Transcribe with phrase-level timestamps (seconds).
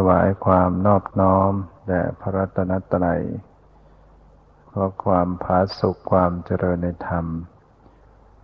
[0.00, 1.52] ถวายความนอบน้อม
[1.88, 3.22] แด่พระรัตนตรัย
[4.70, 7.26] ขอความผาสุขความเจริญในธรรม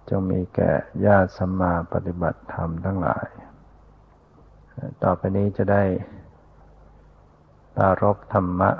[0.09, 0.73] จงมีแก่
[1.07, 3.29] ญาติสัมมาปฏิบัติธรรมทั้งหลาย
[5.03, 5.85] ต่อไปนี้จะได้
[7.77, 8.71] ปารบธรรมะ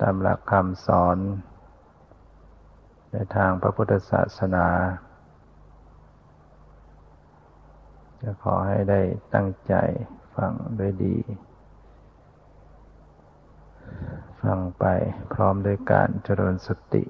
[0.00, 1.18] ตามหลักคำสอน
[3.10, 4.66] ในทางพระพุทธศาสนา
[8.22, 9.00] จะ ขอให้ได้
[9.34, 9.74] ตั้งใจ
[10.36, 11.16] ฟังด้วยดี
[14.42, 14.84] ฟังไป
[15.32, 17.04] พร้อมด้วยการเจริญสติ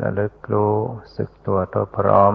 [0.00, 0.76] ระลึกรู้
[1.16, 2.34] สึกตัวตัวพร้อม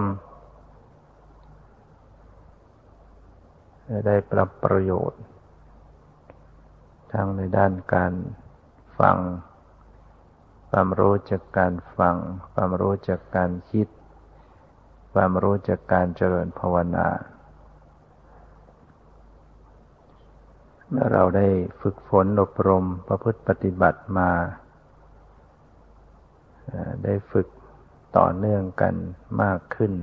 [4.06, 5.22] ได้ปรับประโยชน์
[7.14, 8.14] ทั้งในด้านการ
[9.00, 9.18] ฟัง
[10.70, 12.16] ความรู้จากการฟัง
[12.54, 13.88] ความรู้จากการคิด
[15.20, 17.08] ความรู้จากการเจริญภาวนา
[20.90, 21.48] เมื่อเราได้
[21.82, 24.30] ฝึกฝนอบรมประพฤติปฏิบัติมา
[27.04, 27.48] ได้ฝึก
[28.18, 28.96] ต่อเนื่องกัน
[29.42, 29.94] มากขึ้น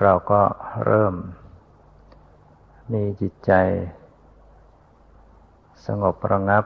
[0.00, 0.42] เราก็
[0.86, 1.14] เริ่ม
[2.92, 3.52] มีจิตใจ
[5.86, 6.64] สงบระงับ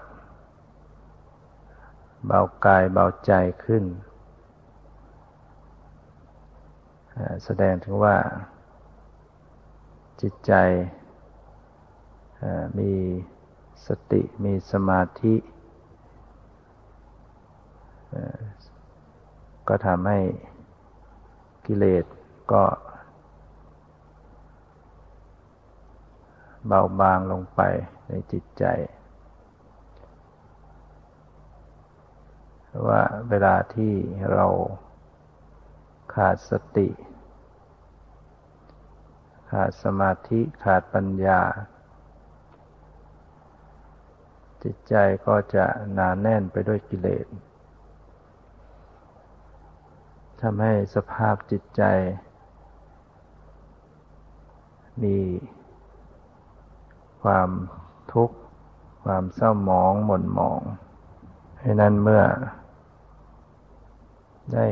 [2.27, 3.33] เบากายเบาใจ
[3.67, 3.85] ขึ้น
[7.45, 8.17] แสดงถึงว่า
[10.21, 10.53] จิตใจ
[12.79, 12.93] มี
[13.87, 15.35] สติมีสมาธิ
[19.69, 20.19] ก็ทำให้
[21.67, 22.05] กิเลส
[22.53, 22.65] ก็
[26.67, 27.61] เบาบางลงไป
[28.09, 28.65] ในจิตใจ
[32.89, 33.93] ว่าเวลาที่
[34.35, 34.47] เรา
[36.15, 36.89] ขาดสติ
[39.51, 41.41] ขาดสมาธิขาดปัญญา
[44.63, 44.95] จิตใจ
[45.27, 47.27] ก็จะหนาแน่นไปด้วยกิเลส
[50.41, 51.83] ทำให้สภาพจิตใจ
[55.03, 55.19] มี
[57.23, 57.51] ความ
[58.13, 58.37] ทุกข์
[59.05, 60.61] ความเศร้าหมองหม่นหมอง
[61.61, 62.23] ให้นั้นเมื่อ
[64.53, 64.67] ได้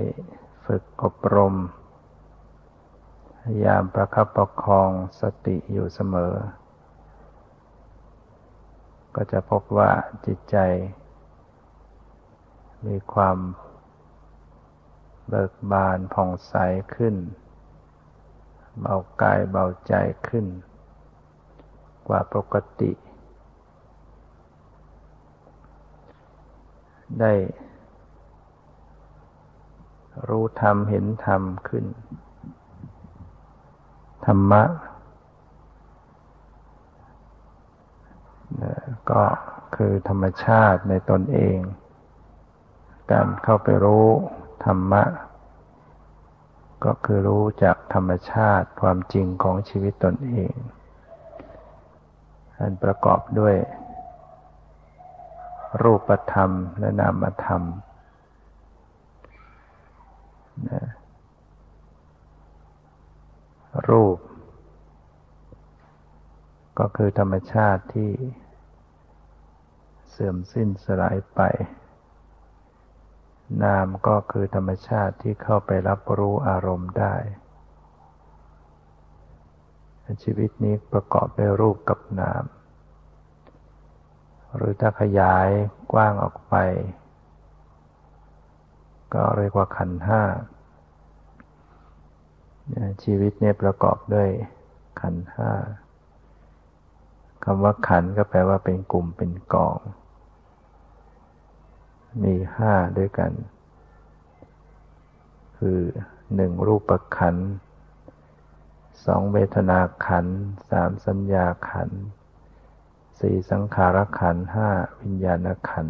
[0.65, 1.55] ฝึกอบรม
[3.41, 4.91] พยายามประคับประคอง
[5.21, 6.35] สติอยู่เสมอ
[9.15, 9.91] ก็จะพบว่า
[10.27, 10.57] จิตใจ
[12.87, 13.39] มีความ
[15.29, 16.55] เบิกบานผ่องใส
[16.97, 17.15] ขึ้น
[18.81, 19.95] เบากายเบาใจ
[20.29, 20.47] ขึ้น
[22.09, 22.93] กว่าปกติ
[27.21, 27.33] ได้
[30.29, 31.85] รู้ธรรมเห็นธรรมขึ้น
[34.27, 34.63] ธรรมะ
[39.11, 39.25] ก็
[39.77, 41.59] คือธรรมชาติในตนเอง
[43.13, 44.07] การเข้าไปรู้
[44.65, 45.03] ธรรมะ
[46.85, 50.55] ก็คือรู้จากธรรมชาติความจริงของชีวิตตนเอง
[52.59, 53.55] อันประกอบด้วย
[55.83, 57.92] รูปธรรมและนามธรรมรู
[63.89, 64.19] รูป
[66.79, 68.11] ก็คือธรรมชาติที่
[70.11, 71.41] เสื่อมสิ้นสลายไป
[73.63, 77.15] นามก็คือธรรมชาติที่เข้าไปรับรู้อารมณ์ได้
[80.25, 82.45] ชีวิตนี้ประกอบด้วยรูปกับนาม
[84.57, 85.49] หรือถ้าขยาย
[85.93, 86.55] กว้างออกไป
[89.15, 90.23] ก็เรียกว่าขันห้า
[93.03, 94.29] ชีวิตเนี่ยประกอบด้วย
[95.01, 95.53] ขันห้า
[97.45, 99.79] คำว่าขันก็แปลว่าเป็นกลุ่มเป็นกอง
[102.23, 103.33] มีห้าด้วยกัน
[105.59, 105.81] คือ
[106.35, 107.37] หนึ่งรูปขัน
[109.07, 110.27] สองเวทนาขัน
[110.71, 111.91] สามสัญญาขัน
[113.21, 114.69] สี่สังขารขันห้า
[115.01, 115.87] วิญญาณขัน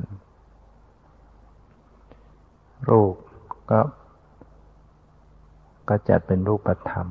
[2.88, 3.14] รูป
[3.70, 3.80] ก็
[5.88, 7.08] ก็จัดเป็นรูปธรรม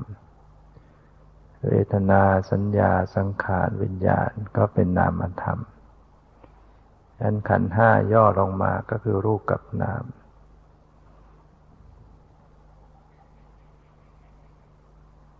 [1.67, 2.21] เวทนา
[2.51, 5.59] สัญญาสังขารวิญญาณก็เป็นนามธรรม
[7.21, 10.03] อันขันห้าย่อลงมาก็คือรูปกับนาม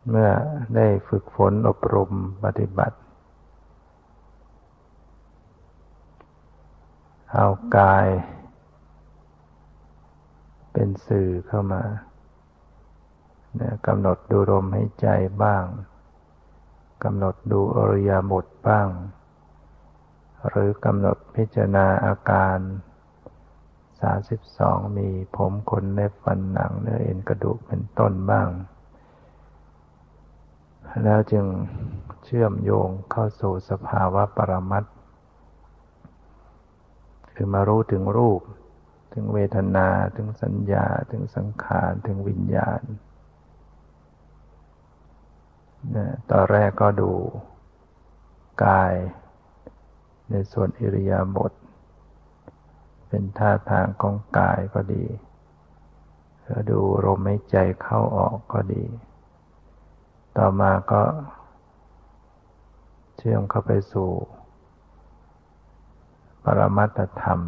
[0.10, 0.32] เมื่อ
[0.76, 2.12] ได้ฝึกฝนอบรม
[2.44, 2.98] ปฏิบัติ
[7.34, 8.08] เอากาย
[10.74, 11.84] เป็นสื่อเข้ามา
[13.88, 15.08] กำหนดดูลมให้ใจ
[15.44, 15.64] บ้าง
[17.04, 18.88] กำหนดดูอริยบทบ้าง
[20.50, 22.58] หรือกำหนดพิจารณาอาการ
[23.92, 28.50] 32 มีผมขนเล็บฟันหนังเนื้อเอ็นกระดูกเป็นต้นบ้าง
[31.04, 31.46] แล้วจึง
[32.24, 34.84] เชื่อมโยงเข้าสู่สภาวะปรมัต
[37.34, 38.42] คือมารู้ถึงรูป
[39.14, 42.82] ถึงเวทนา ถึงสัญญา ถึงสังขาร ถึงวิญญาณ
[46.30, 47.12] ตอนแรกก็ดู
[48.66, 48.94] กาย
[50.30, 51.52] ในส่วนอิริยาบถ
[53.08, 55.06] เป็นท่าทางของกายก็ดี
[56.44, 58.84] แล้วดูลมหายใจเข้าออกก็ดี
[60.38, 61.04] ต่อมาก็
[63.18, 64.10] เชื่อมเข้าไปสู่
[66.44, 67.40] ปรมัตธรรม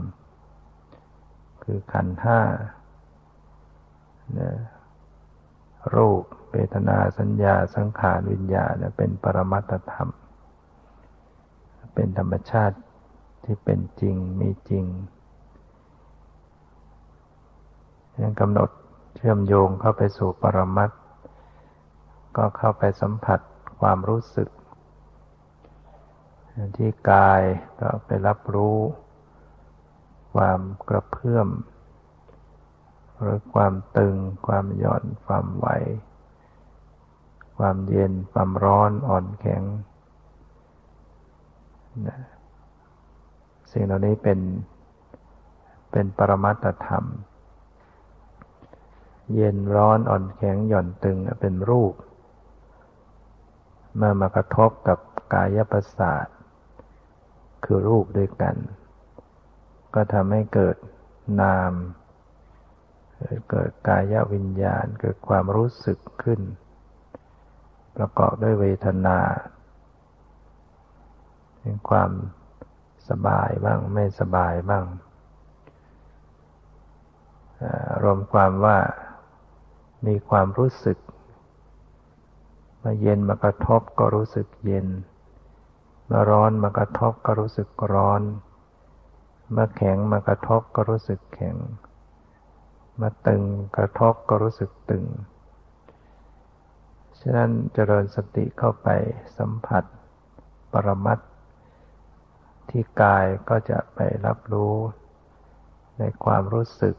[1.63, 2.39] คือขันห้า
[5.95, 10.09] รูป เวทนาสัญญาสังขารวิญญาณเป็นปรมัตธรรม
[11.95, 12.77] เป็นธรรมชาติ
[13.43, 14.85] ที่เป็นจริงมีจริง
[18.21, 18.69] ยังกำหนด
[19.15, 20.91] เชื่อมโยงเข้าไปสู่ปรมัต
[22.37, 23.39] ก็เข้าไปสัมผัส
[23.79, 24.49] ความรู้สึก
[26.77, 27.41] ที่กาย
[27.79, 28.77] ก็ไปรับรู้
[30.33, 30.59] ความ
[30.89, 31.47] กระเพื่อม
[33.19, 34.15] หรือความตึง
[34.47, 35.67] ความหย่อนความไหว
[37.57, 39.63] ความเย็น ความร้อนอ่อนแข็ง
[43.71, 44.39] สิ่งเหล่านี้เป็น
[45.91, 47.05] เป็นปรมัตธรรม
[49.33, 51.93] เย็นร้อนอ่อนแข็งหย่อนตึงเป็นรูป
[53.95, 54.99] เมื่อมากระทบกับ
[55.33, 56.27] กายประสาท
[57.63, 58.55] คือรูปด้วยกัน
[59.93, 60.77] ก็ทำให้เกิด
[61.41, 61.71] นาม
[63.51, 66.41] เกิดกายวิญญาณเกิดความรู้สึกขึ้น
[67.97, 69.17] ประกอบด้วยเวทนา
[71.59, 72.11] เป็นความ
[73.09, 74.85] สบายบ้างไม่สบายบ้าง
[78.03, 78.77] รวมความว่า
[80.07, 80.97] มีความรู้สึก
[82.83, 84.87] มาเย็นมากระทบก็รู้สึกเย็น
[86.11, 88.21] มาร้อนมากระทบก็รู้สึกร้อน
[89.55, 91.55] มาแข็งมากระทบก็รู้สึกแข็ง
[93.01, 93.43] มาตึง
[93.77, 95.05] กระทบก็รู้สึกตึง
[97.25, 98.87] ฉะนั้นเจริญสติเข้าไป
[99.37, 99.83] สัมผัส
[100.73, 101.19] ปรมัต
[102.69, 104.75] ที่กายก็จะไปรับรู้
[105.99, 106.95] ในความรู้สึก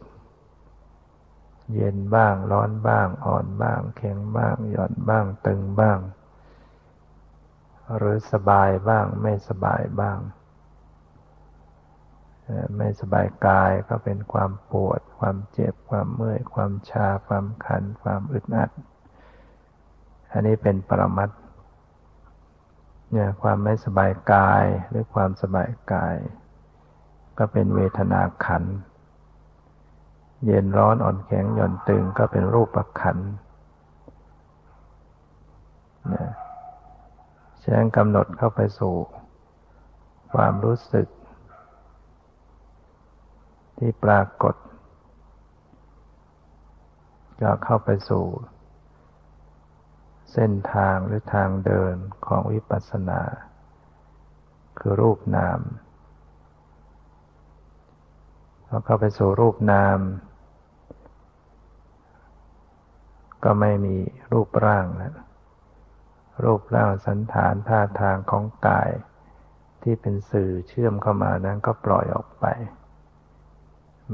[1.75, 5.99] เย็นบ้างร้อนบ้างอ่อนบ้างแข็งบ้างหย่อนบ้างตึงบ้าง
[7.97, 10.19] หรือสบายบ้างไม่สบายบ้าง
[12.76, 18.71] ไม่สบายกายก็เป็นความปวด ความเจ็บความเมื่อย ความชา ความคัน ความอึดอัด
[20.35, 21.31] อันนี้เป็นปรมัต
[23.12, 26.17] เนี่ยความไม่สบายกายหรือความสบายกาย
[27.38, 28.64] ก็เป็นเวทนาขัน
[30.45, 32.69] เย็นร้อนอ่อนแข็งหย่อนตึงก็เป็นรูป
[33.00, 33.19] ขัน
[36.09, 36.31] เนี่ย
[37.62, 38.95] ฉะนั้นกำหนดเข้าไปสู่
[40.33, 41.09] ความรู้สึก
[43.79, 44.55] ที่ปรากฏ
[47.41, 48.25] ก็เข้าไปสู่
[50.35, 51.95] เส้นทางหรือทางเดิน
[52.26, 53.23] ของวิปัสสนา
[54.79, 55.61] คือรูปนาม
[58.67, 59.99] พอเข้าไปสู่รูปนาม
[63.45, 63.97] ก็ไม่มี
[64.33, 65.14] รูปร่างแล้ว
[66.45, 68.91] รูปร่างสันฐานท่าทางของกาย
[69.83, 72.45] ที่เป็นสื่อเชื่อมเข้ามานั้นก็ปล่อยออกไป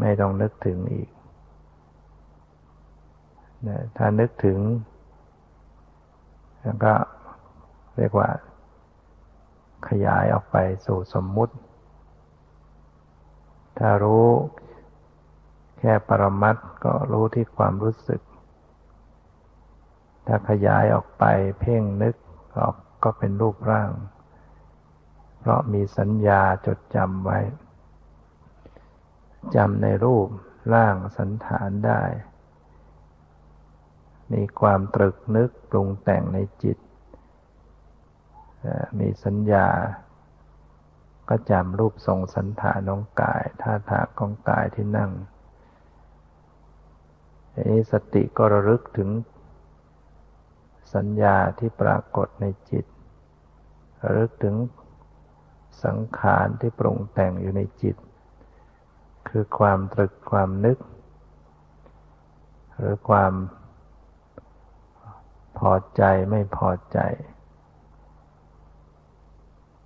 [0.00, 1.10] ไม่ต้องนึกถึงอีก
[3.68, 4.58] นะถ้านึกถึง
[6.62, 6.94] แล้วก็
[7.96, 8.28] เรียกว่า
[9.88, 11.54] ขยายออกไปสู่สมมุติ
[13.78, 14.28] ถ้ารู้
[15.78, 18.20] แค่ปรมัตก็รู้ที่ความรู้สึก
[20.26, 21.24] ถ้าขยายออกไป
[21.60, 22.14] เพ่งนึก
[22.58, 23.90] ออกก็เป็นรูปร่าง
[25.38, 27.38] เพราะมีสัญญาจดจำไว้
[29.56, 30.28] จำในรูป
[30.74, 32.02] ร่างสันฐานได้
[34.32, 36.78] มีความตรึกนึกปรุงแต่งในจิต
[38.98, 39.68] มีสัญญา
[41.28, 45.10] ก็จำรูปทรงสันฐานของกาย ท่าทางของกายที่นั่ง
[47.70, 49.10] นี้สติก็ระลึกถึง
[50.94, 52.84] สัญญาที่ปรากฏในจิต
[54.02, 54.56] ระลึกถึง
[55.84, 57.96] สังขารที่ปรุงแต่งอยู่ในจิต
[59.28, 60.78] คือความตรึกความนึก
[62.76, 63.32] หรือความ
[65.58, 66.98] พอใจไม่พอใจ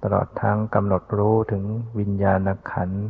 [0.02, 1.64] ตลอดทั้งกำหนดรู้ถึง
[1.99, 3.04] วิญญาณขันธ์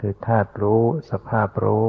[0.00, 1.86] คือธาตุรู้สภาพรู้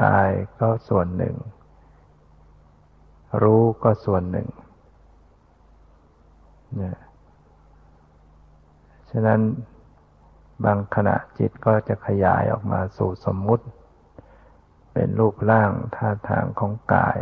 [0.00, 0.30] กาย
[0.60, 1.36] ก็ส่วนหนึ่ง
[3.42, 4.48] รู้ก็ส่วนหนึ่ง
[6.76, 6.98] เนี่ย
[9.10, 9.40] ฉะนั้น
[10.64, 13.64] บางขณะจิตก็จะขยายออกมาสู่สมมุติ
[14.92, 17.20] เป็นรูปร่างท่าทางของกาย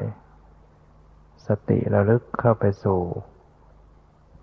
[1.46, 3.02] สติระลึกเข้าไปสู่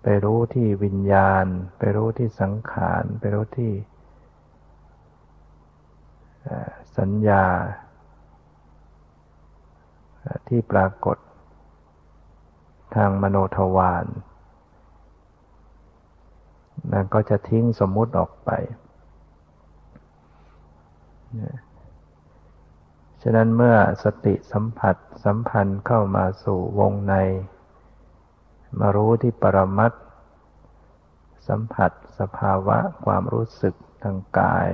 [0.02, 1.46] ไปรู้ที่วิญญาณ
[1.78, 3.72] ไปรู้ที่สังขาร ไปรู้ที่
[6.98, 7.44] สัญญา
[10.48, 11.18] ที่ปรากฏ
[12.94, 14.06] ทางมโนทวาร
[16.92, 18.50] มันก็จะทิ้งสมมุติออกไป
[23.22, 27.14] ฉะนั้นเมื่อสติสัมผัสสัมพันธ์เข้ามาสู่วงใน
[28.78, 29.92] มารู้ที่ปรมัต
[31.48, 34.68] สัมผัสสภาวะความรู้สึกทางกาย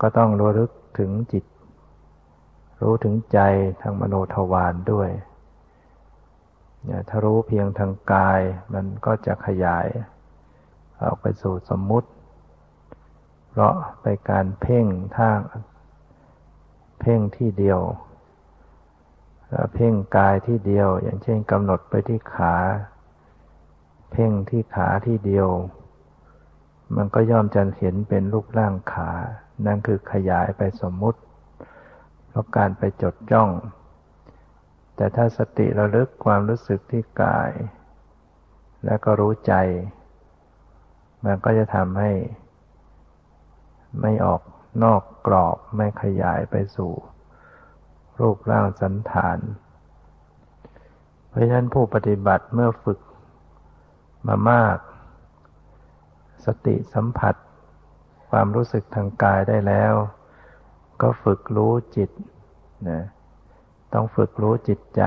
[0.00, 1.44] ก็ต้องรู้ลึกถึงจิต
[2.82, 3.38] รู้ถึงใจ
[3.80, 5.10] ทางมโนทวารด้วย
[7.08, 8.40] ถ้ารู้เพียงทางกาย
[8.74, 9.86] มันก็จะขยาย
[11.02, 12.08] ออกไปสู่สมมุติ
[13.50, 14.86] เพราะไปการเพ่ง
[15.18, 15.38] ทาง
[17.00, 17.80] เพ่งที่เดียว
[19.74, 22.54] เพ่งกายที่เดียว อย่างเช่นกำหนดไปที่ขา
[24.10, 25.48] เพ่งที่ขาที่เดียว
[26.96, 29.10] มันก็ย่อมจะเห็นเป็นรูปร่างขา
[29.66, 31.20] นั่นคือขยายไปสมมุติ
[32.28, 33.50] เพราะการไปจดจ้อง
[34.96, 37.50] แต่ถ้าสติระลึกความรู้สึกที่กาย
[38.84, 39.54] แล้วก็รู้ใจ
[41.24, 42.12] มันก็จะทำให้
[44.00, 44.40] ไม่ออก
[44.82, 46.92] นอกกรอบไม่ขยายไปสู่
[48.18, 49.38] รูปร่างสันฐาน
[51.28, 52.98] เพราะฉะนั้นผู้ปฏิบัติเมื่อฝึก
[54.26, 54.78] มามาก
[56.46, 57.34] สติสัมผัส
[58.30, 59.94] ความรู้สึกทางกายได้แล้ว
[61.02, 62.10] ก็ฝึกรู้จิต
[62.88, 63.00] นะ
[63.92, 65.02] ต้องฝึกรู้จิตใจ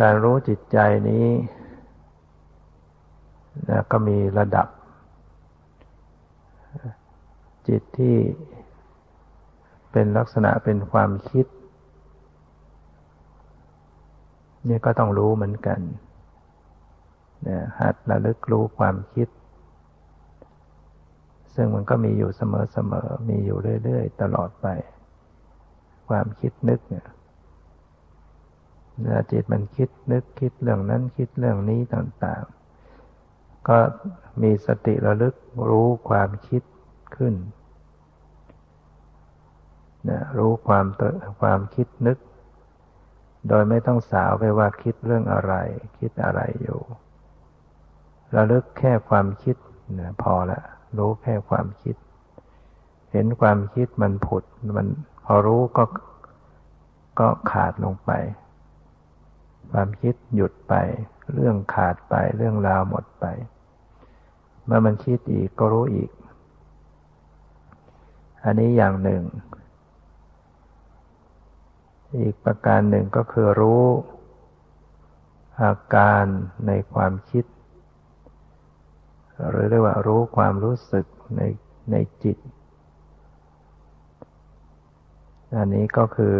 [0.00, 0.78] การรู้จิตใจ
[1.10, 1.28] นี้
[3.70, 4.66] นะก็มีระดับ
[7.70, 8.16] จิตที่
[9.92, 11.46] เป็นลักษณะเป็นความคิด
[14.68, 15.80] นี่ก็ต้องรู้เหมือนกัน
[17.48, 19.28] นะหัดระลึกรู้ความคิด
[21.54, 22.42] ซึ่งมันก็มีอยู่เส
[22.92, 24.66] มอๆ มีอยู่เรื่อยๆ ตลอดไป
[26.08, 27.06] ความคิดนึกเนี่ย
[28.98, 33.78] เนื้อจิตมันคิดนึกคิดเรื่องนั้นคิดเรื่องนี้ต่างๆ ก็
[34.42, 35.34] มีสติระลึก
[35.68, 36.62] รู้ความคิด
[37.16, 37.34] ขึ้น
[40.08, 40.86] นะรู้ความ
[41.40, 42.18] ความคิดนึก
[43.48, 45.54] โดยไม่ต้องสาวไปว่าคิดเรื่องอะไร
[45.98, 46.80] คิดอะไรอยู่
[48.34, 49.56] ระลึกแค่ความคิด
[50.00, 50.60] นะพอละ
[50.98, 51.96] รู้แค่ความคิด
[53.12, 54.44] เห็นความคิดมันผุด
[54.76, 54.88] มัน
[55.24, 55.84] พอรู้ก็
[57.18, 58.10] ก็ขาดลงไป
[59.70, 60.74] ความคิดหยุดไป
[61.34, 63.24] เรื่องขาดไปเรื่องราวหมดไป
[64.64, 66.10] เมื่อมันคิดอีกก็รู้อีก
[68.44, 69.22] อันนี้อย่างหนึ่ง
[72.18, 73.84] อีกประการหนึ่งก็คือรู้
[75.62, 76.24] อาการ
[76.66, 77.44] ในความคิด
[79.48, 81.40] หรือเรียกว่ารู้ความรู้สึกใน
[81.90, 82.38] ในจิต
[85.56, 86.36] อันนี้ก็คือ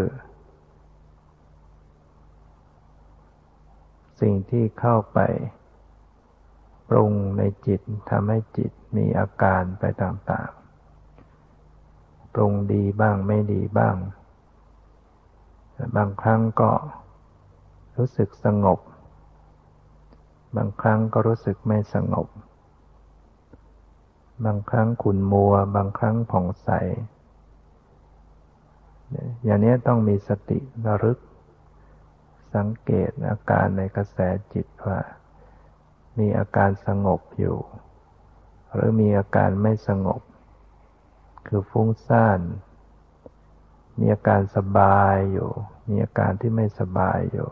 [4.21, 5.19] สิ่งที่เข้าไป
[6.89, 13.97] ปรุงในจิตทำให้จิตมีอาการไปต่างๆ ปรุงดีบ้างไม่ดีบ้าง
[15.97, 16.71] บางครั้งก็
[17.97, 18.81] รู้สึกสงบ
[20.57, 22.27] บางครั้งก็รู้สึกไม่สงบ
[24.45, 26.71] บางครั้งขุ่นมัว บางครั้งผ่องใส
[29.45, 31.19] อย่างนี้ต้องมีสติระลึก
[32.55, 34.19] สังเกตอาการในกระแส
[34.53, 34.99] จิตว่า
[36.19, 37.59] มีอาการสงบอยู่
[38.75, 40.21] หรือมีอาการไม่สงบ
[41.47, 42.41] คือฟุ้งซ่าน
[44.01, 45.51] มีอาการสบายอยู่
[45.89, 47.49] มีอาการที่ไม่สบายอยู่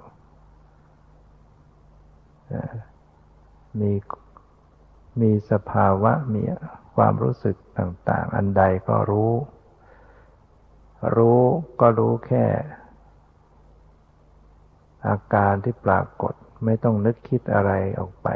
[3.80, 3.92] มี
[5.20, 6.42] มีสภาวะมี
[6.96, 9.32] ความรู้สึกต่าง ๆ อันใดก็รู้
[11.16, 11.42] รู้
[11.80, 12.46] ก็รู้แค่
[15.08, 18.28] อาการที่ปรากฏไม่ต้องนึกคิดอะไรออกไป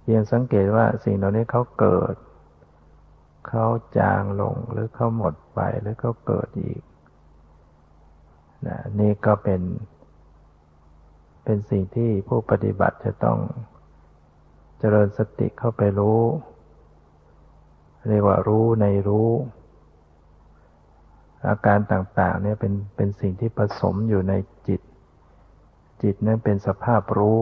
[0.00, 2.14] เพียงสังเกตว่าสิ่งเหล่านี้เขาเกิด
[3.48, 3.66] เขา
[3.98, 6.82] จางลงหรือเขาหมดไปหรือเขาเกิดอีก
[8.66, 9.62] นะนี่ก็เป็น
[11.44, 13.38] เป็นสิ่งที่ผู้ปฏิบัติจะต้อง
[14.78, 16.20] เจริญสติเข้าไปรู้
[18.08, 19.30] เรียกว่ารู้ในรู้
[21.48, 24.34] อาการต่างๆเนี่ยเป็นเป็นสิ่งที่ผสมอยู่ใน
[24.68, 24.80] จิต
[26.02, 27.40] จิตนั้นเป็นสภาพรู้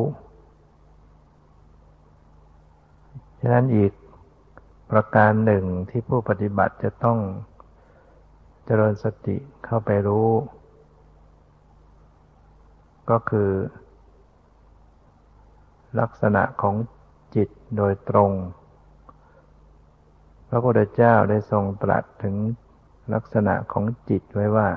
[3.41, 3.93] ฉะนั้นอีก
[4.91, 7.19] ประการหนึ่งที่ผู้ปฏิบัติจะต้อง
[8.65, 10.29] เจริญสติเข้าไปรู้
[13.11, 13.51] ก็คือ
[16.01, 16.75] ลักษณะของ
[17.37, 18.31] จิตโดยตรง
[20.49, 22.35] พระพุทธเจ้าได้ทรงตรัสถึง
[23.15, 24.69] ลักษณะของจิตไว้ว่า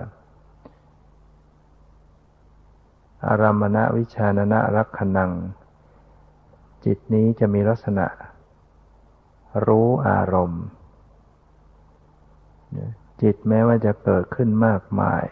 [3.27, 5.31] อารามณวิชานนะรักขนัง
[6.85, 8.07] จิตนี้จะมีลักษณะ
[9.65, 10.63] รู้อารมณ์
[13.21, 15.25] จิตแม้ว่าจะเกิดขึ้นมากมาย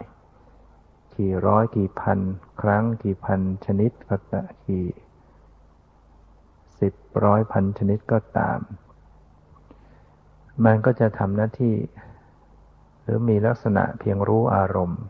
[1.18, 2.20] กี่ร้อยกี่พัน
[2.62, 4.86] ครั้งกี่พันชนิดก็ตามกี่
[6.80, 8.60] สิบร้อยพันชนิดก็ตาม
[10.66, 11.76] มันก็จะทำหน้าที่
[13.02, 15.02] หรือมีลักษณะเพียงรู้อารมณ์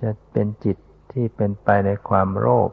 [0.00, 0.76] จะเป็นจิต
[1.12, 2.70] ที่เป็นไปในความโลภ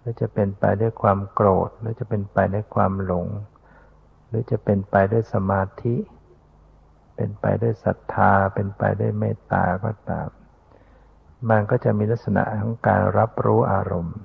[0.00, 3.26] หรือจะเป็นไปด้วยความโกรธ หรือจะเป็นไปด้วยความหลง
[4.28, 5.96] หรือจะเป็นไปด้วยสมาธิ
[7.16, 10.28] เป็นไปด้วยศรัทธา เป็นไปด้วยเมตตาก็ตาม
[11.50, 14.18] มันก็จะมีลักษณะของการรับรู้อารมณ์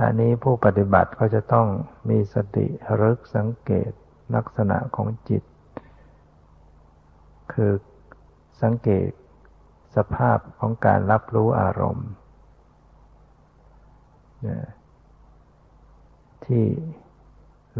[0.00, 1.66] อันนี้ผู้ปฏิบัติก็จะต้อง
[2.10, 2.66] มีสติ
[3.00, 3.90] รึกสังเกต
[4.34, 5.42] ลักษณะของจิต
[7.52, 7.72] คือ
[8.62, 9.08] สังเกต
[9.96, 12.08] สภาพของการรับรู้อารมณ์
[16.44, 16.64] ที่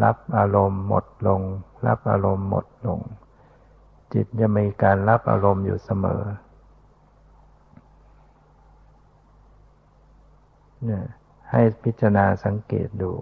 [0.03, 1.41] รับอารมณ์หมดลง
[1.87, 3.01] รับอารมณ์หมดลง
[4.13, 6.23] จิตจะมีการรับอารมณ์อยู่เสมอ
[10.85, 11.05] เนี่ย
[11.51, 13.13] ให้พิจารณาสังเกตดู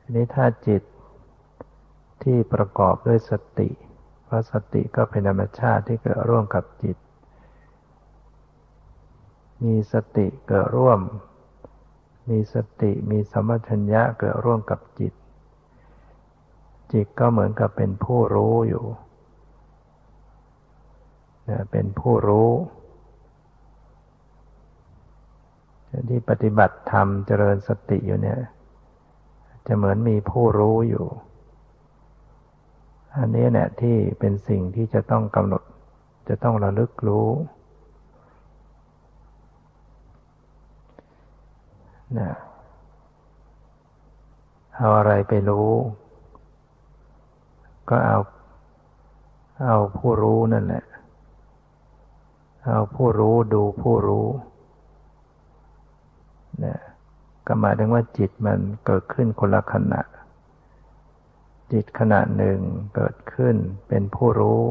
[0.00, 0.82] ทีนี้ถ้าจิต
[2.22, 3.68] ที่ประกอบด้วยสติ
[4.24, 6.96] เพราะสติก็เป็นธรรมชาติที่เกิดร่วมกับจิต
[9.64, 11.00] มีสติเกิดร่วม
[12.30, 15.12] มีสติมีสมัชัญญะเกิดร่วมกับจิต
[16.92, 18.84] จิตก็เหมือนกับเป็นผู้รู้อยู่
[21.70, 22.50] เป็นผู้รู้
[26.08, 28.40] ที่ปฏิบัติธรรมเจริญสติอยู่เนี่ย
[29.66, 31.06] จะเหมือนมีผู้รู้อยู่
[33.16, 35.62] อันนี้เนี่ยที่เป็นสิ่งที่จะต้องกำหนด
[36.28, 37.28] จะต้องระลึกรู้
[42.18, 42.30] นะ
[44.76, 45.70] เอาอะไรไปรู้
[47.88, 48.18] ก็เอา
[49.64, 50.84] เอาผู้รู้นั่นแหละ
[52.66, 54.26] เอาผู้รู้ดูผู้รู้
[56.64, 56.76] นะ
[57.46, 60.00] ก็หมายถึงว่าจิตมันเกิดขึ้นคนละขณะ
[61.72, 62.58] จิตขณะหนึ่ง
[62.94, 63.56] เกิดขึ้น
[63.88, 64.62] เป็นผู้รู้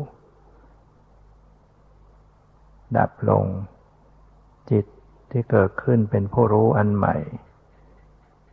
[2.97, 3.45] ดับลง
[4.71, 4.85] จิต
[5.31, 7.15] ที่เกิดขึ้นเป็นผู้รู้อันใหม่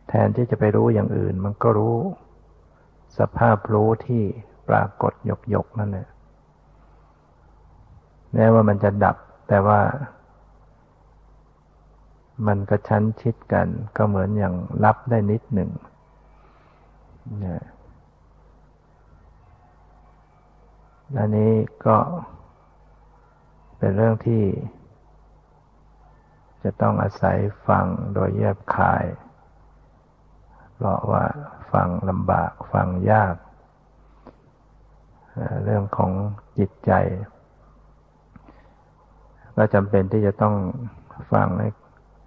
[0.07, 1.97] แทนที่จะไปรู้อย่างอื่น มันก็รู้
[3.17, 4.23] สภาพรู้ที่
[4.69, 6.07] ปรากฏหยกหยกนั่นแหละ
[8.33, 9.81] แม้ว่ามันจะดับแต่ว่า
[12.47, 15.69] มันกระชั้นชิดกัน ก็เหมือนอย่างรับได้นิดหนึ่ง
[17.39, 17.61] เนี่ย
[21.17, 21.53] อันนี้
[21.85, 21.97] ก็
[23.77, 24.43] เป็นเรื่องที่
[26.63, 29.05] จะต้องอาศัยฟังโดยแยบคาย
[30.75, 31.25] เพราะว่า
[31.71, 33.35] ฟังลำบากฟังยาก
[35.63, 36.11] เรื่องของ
[36.57, 36.91] จิตใจ
[39.55, 40.55] ก็จำเป็นที่จะต้อง
[41.31, 41.69] ฟังให้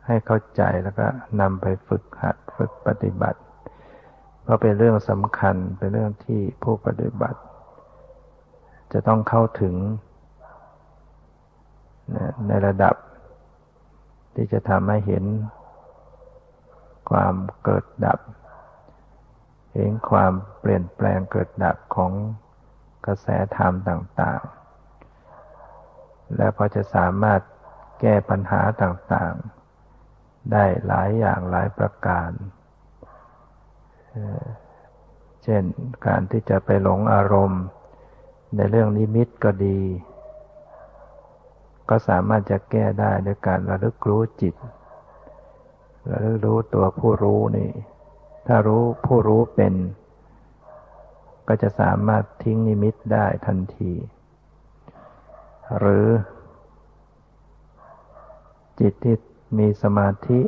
[0.07, 1.07] ให้เข้าใจแล้วก็
[1.40, 3.40] นำไปฝึกหัดฝึกปฏิบัติ
[4.42, 7.40] เพราะเป็นเรื่องสำคัญเป็นเรื่องที่ผู้ปฏิบัติ
[8.92, 9.75] จะต้องเข้าถึง
[12.49, 12.95] ในระดับ
[14.35, 15.25] ที่จะทำให้เห็น
[17.11, 18.21] ความเกิดดับ
[19.75, 22.12] เห็นความเปลี่ยนแปลงเกิดดับของ
[23.07, 24.40] กระแสธรรมต่าง
[25.18, 27.40] ๆ และพอจะสามารถ
[28.01, 32.31] แก้ปัญหาต่างๆ ได้หลายอย่างหลายประการ
[35.42, 35.62] เช่น
[36.07, 37.62] การที่จะไปหลงอารมณ์
[38.57, 39.79] ในเรื่องนิมิตก็ดี
[41.94, 44.55] ก็สามารถจะแก้ได้ด้วยการระลึกรู้จิต
[46.11, 47.70] ระลึกรู้ตัวผู้รู้นี่
[48.46, 49.74] ถ้ารู้ผู้รู้เป็น
[51.48, 53.92] ก็จะสามารถทิ้งนิมิตได้ทันที
[55.78, 56.09] หรือ
[58.81, 59.16] จิตที่
[59.59, 60.40] มีสมาธิ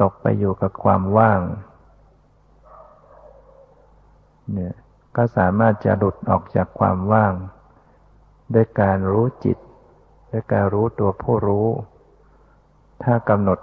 [0.00, 1.40] ตกไปอยู่กับความว่าง
[4.52, 4.74] เนี่ย
[5.16, 7.34] ก็สามารถจะหลุดออกจากความว่าง
[8.54, 9.58] ด้วยการรู้จิต
[10.32, 11.68] ด้วยการรู้ตัวผู้รู้
[13.02, 13.58] ถ้ากำหนด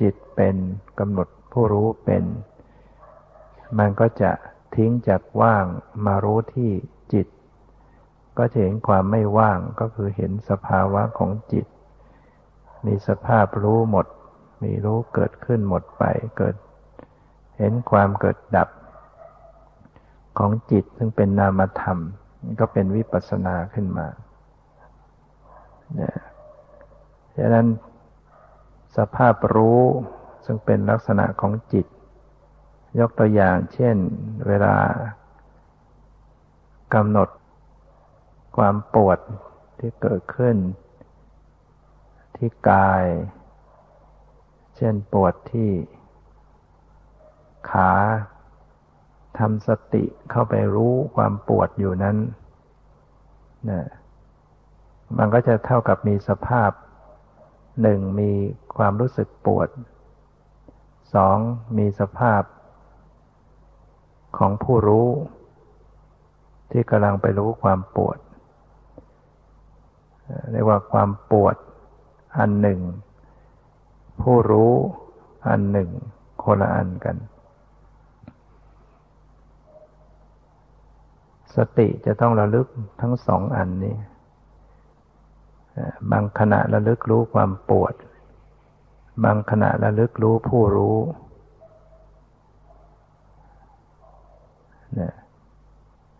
[0.00, 0.56] จิตเป็น
[0.98, 2.24] กำหนดผู้รู้เป็น
[3.78, 4.30] มันก็จะ
[4.74, 5.64] ทิ้งจากว่าง
[6.06, 6.70] มารู้ที่
[7.12, 7.26] จิต
[8.38, 11.66] ก็จะเห็นความไม่ว่างก็คือเห็นสภาวะของจิต
[12.86, 14.06] มีสภาพรู้หมด
[14.62, 16.04] มีรู้เกิดขึ้นหมดไป
[16.38, 16.56] เกิด
[17.58, 18.68] เห็นความเกิดดับ
[20.38, 21.98] ของจิตซึ่งเป็นนามธรรม
[22.60, 24.06] ก็เป็นวิปัสสนาขึ้นมา
[27.36, 27.66] ดังนั้น
[28.96, 29.82] สภาพรู้
[30.44, 31.86] ซึ่งเป็นลักษณะของจิต
[32.98, 33.96] ยกตัวอย่างเช่น
[34.46, 34.76] เวลา
[36.94, 37.28] กำหนด
[38.56, 39.18] ความปวด
[39.78, 40.56] ที่เกิดขึ้น
[42.36, 43.04] ที่กาย
[44.76, 45.70] เช่นปวดที่
[47.70, 47.92] ขา
[49.38, 52.16] ทำสติเข้าไปรู้ความปวดอยู่นั้น
[53.70, 53.82] นะ
[55.18, 56.70] มันก็จะเท่ากับมีสภาพ
[57.82, 58.32] หนึ่งมี
[58.76, 59.68] ความรู้สึกปวด
[61.14, 61.36] สอง
[61.78, 62.42] มีสภาพ
[64.38, 65.08] ของผู้รู้
[66.70, 68.18] ที่กำลังไปรู้ความปวด
[70.52, 71.56] เรียกว่าความปวด
[72.38, 72.80] อันหนึ่ง
[74.22, 74.72] ผู้รู้
[75.48, 75.90] อันหนึ่ง
[76.44, 77.16] คนละอันกัน
[81.56, 82.66] สติจะต้องระลึก
[83.00, 83.96] ทั้งสองอันนี้
[86.10, 87.94] บางขณะระลึกรู้ความปวด
[89.24, 90.96] บางขณะระลึกรู้ผู้รู้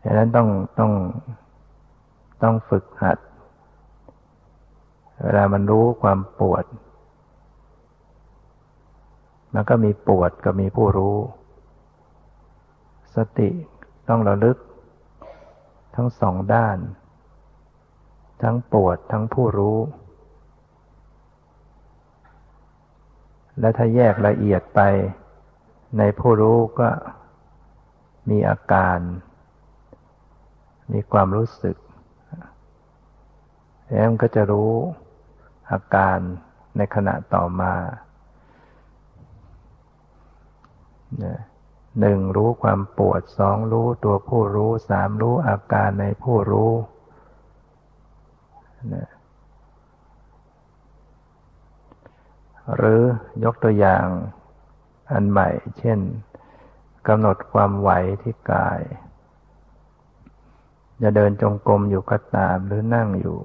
[0.02, 0.92] ดังนั้นต้องต้อง
[2.42, 3.18] ต้องฝึกหัด
[5.22, 6.64] เวลามันรู้ความปวด
[9.54, 11.16] มันก็มีปวดก็มีผู้รู้
[13.16, 13.50] สติ
[14.08, 14.56] ต้องระลึก
[15.96, 16.78] ทั้งสองด้าน
[18.44, 19.78] ทั้งปวดทั้งผู้รู้
[23.60, 24.80] และถ้าแยกละเอียดไป
[25.98, 26.88] ในผู้รู้ก็
[28.30, 28.98] มีอาการ
[30.92, 31.76] มีความรู้สึก
[33.90, 34.72] แล้วมันก็จะรู้
[35.70, 36.18] อาการ
[36.76, 37.74] ในขณะต่อมา
[42.00, 46.70] หนึ่งรู้ความปวดสองรู้ตัวผู้รู้สามรู้อาการในผู้รู้
[48.92, 49.08] นะ
[52.76, 53.02] หรือ
[53.44, 54.06] ยกตัวอย่าง
[55.12, 55.98] อันใหม่ เช่น
[57.08, 57.90] กำหนดความไหว
[58.22, 58.80] ที่กาย
[61.02, 63.38] จะเดินจงกรมอยู่ก็ตามหรือนั่งอยู่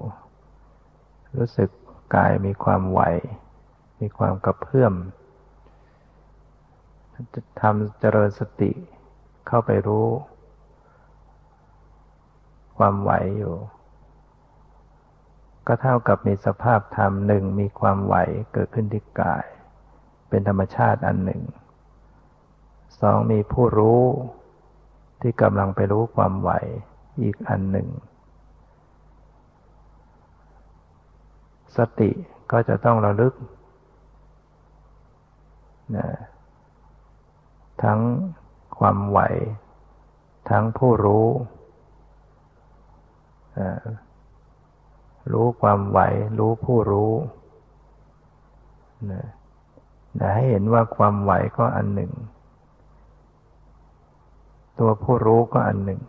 [1.36, 1.70] รู้สึก
[2.14, 3.00] กายมีความไหว
[4.00, 4.94] มีความกระเพื่อม
[7.34, 8.72] จะทำเจริญสติ
[9.46, 10.08] เข้าไปรู้
[12.78, 13.54] ความไหวอยู่
[15.72, 18.14] ก็เท่ากับมีสภาพธรรมหนึ่งมีความไหว
[18.52, 19.44] เกิดขึ้นที่กาย
[20.28, 21.42] เป็นธรรมชาติอันหนึ่ง
[23.00, 24.02] สองมีผู้รู้
[25.20, 26.50] ที่กำลังไปรู้ความไหว
[27.22, 27.88] อีกอันหนึ่ง
[31.76, 32.10] สติ
[32.52, 33.34] ก็จะต้องระลึก
[35.96, 36.08] นะ
[37.82, 38.00] ทั้ง
[38.78, 39.20] ความไหว
[40.50, 41.26] ทั้งผู้รู้
[45.32, 46.00] รู้ความไหว
[46.38, 47.12] รู้ผู้รู้
[49.12, 49.24] นะ
[50.34, 52.12] ให้เห็นว่าความไหวก็อันหนึ่ง
[54.78, 56.00] ตัวผู้รู้ก็อันหนึ่ง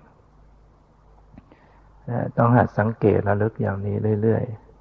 [2.37, 4.71] ต้องหัดสังเกตระลึกอย่างนี้เรื่อยๆ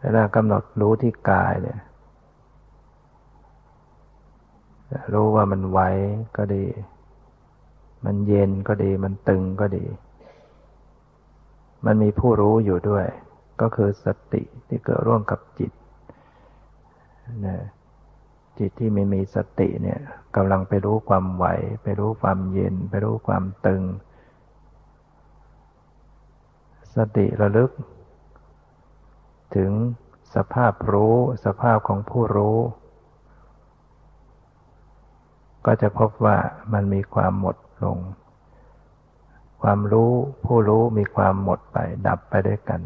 [0.00, 1.80] เวลากำหนดรู้ที่กายเนี่ย
[5.12, 5.80] รู้ว่ามันไหว
[6.36, 6.64] ก็ดี
[8.04, 9.84] มันเย็นก็ดี มันตึงก็ดี
[11.86, 13.06] มันมีผู้รู้อยู่ด้วย
[13.60, 15.72] ก็คือสติที่เกิดร่วมกับจิต
[17.46, 17.56] นะ
[18.58, 20.00] จิตที่ไม่มีสติเนี่ย
[20.36, 21.46] กำลังไปรู้ความไหว
[21.82, 23.82] ไปรู้ความเย็น ไปรู้ความตึง
[26.96, 27.70] สติระลึก
[29.56, 29.70] ถึง
[30.34, 32.58] สภาพรู้ สภาพของผู้รู้
[35.66, 36.36] ก็จะพบว่า
[36.72, 37.98] มันมีความหมดลง
[39.66, 40.12] ความรู้
[40.46, 42.80] ผู้รู้มีความหมดไป ดับไปด้วยกัน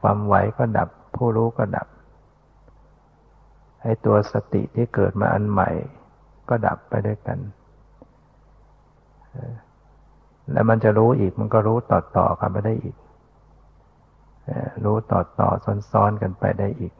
[0.00, 1.88] ความไหวก็ดับ ผู้รู้ก็ดับ
[3.82, 5.70] ไอ้ตัวสติที่เกิดมาอันใหม่
[6.48, 7.38] ก็ดับไปด้วยกัน
[10.52, 12.96] แล้วมันจะรู้อีกมันก็รู้ต่อๆกันไปได้อีก
[14.84, 16.92] รู้ต่อๆซ้อนๆกันไปได้อีก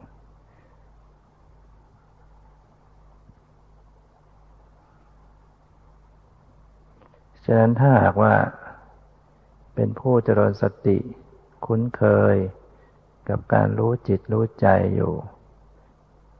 [7.49, 8.35] ฉะนั้นถ้าหากว่า
[9.75, 10.97] เป็นผู้เจริญสติ
[11.65, 12.35] คุ้นเคย
[13.29, 15.13] กับการรู้จิตรู้ใจอยู่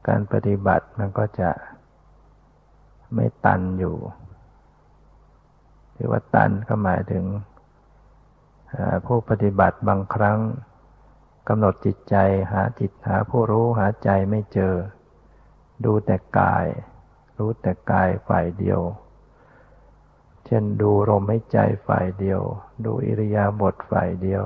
[0.08, 1.52] การปฏิบัติมันก็จะ
[3.16, 3.96] ไม่ตันอยู่
[5.96, 7.26] ที่ว่าตันก็หมายถึง
[9.06, 10.40] ผู้ปฏิบัติบางครั้ง
[11.48, 12.16] กำหนดจิตใจ
[12.52, 14.74] หาจิตหาผู้รู้หาใจไม่เจอ
[15.86, 16.66] ดูแต่กาย
[17.38, 18.82] รู้แต่กายฝ่ายเดียว
[20.50, 21.58] เช่นดูลมหายใจ
[21.88, 22.42] ฝ่ายเดียว
[22.86, 24.44] ดูอิริยาบถฝ่ายเดียว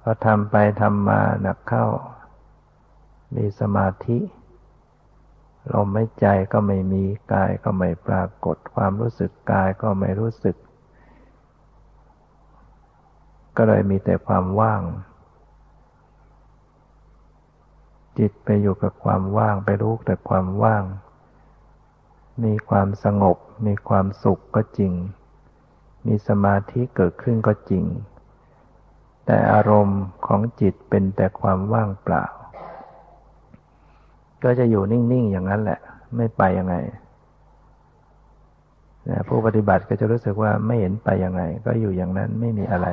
[0.00, 1.86] พอทำไปทำมาหนักเข้า
[3.36, 4.18] มีสมาธิ
[5.72, 10.56] ลมหายใจก็ไม่มีกายก็ไม่ปรากฏ ความรู้สึกกายก็ไม่รู้สึก
[13.56, 14.82] ก็เลยมีแต่ความว่าง
[18.18, 20.82] จิตไปอยู่กับความว่างไปรู้แต่ความว่าง
[22.44, 24.92] มีความสงบ มีความสุขก็จริง
[26.06, 27.84] มีสมาธิเกิดขึ้นก็จริง
[29.26, 32.24] แต่อารมณ์ของจิตเป็นแต่ความว่างเปล่า
[34.42, 35.80] ก็จะอยู่นิ่ง ๆ อย่างนั้นแหละ
[36.16, 36.74] ไม่ไปยังไง
[39.08, 42.88] นะผู้ปฏิบัติก็จะรู้สึกว่าไม่เห็นไปยังไง ก็อยู่อย่างนั้นไม่มีอะไร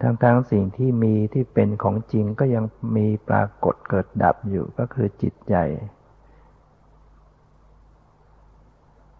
[0.00, 2.64] ทั้งๆสิ่งที่มีที่เป็นของจริงก็ยัง
[2.96, 5.54] มีปรากฏเกิดดับอยู่ก็คือจิตใจ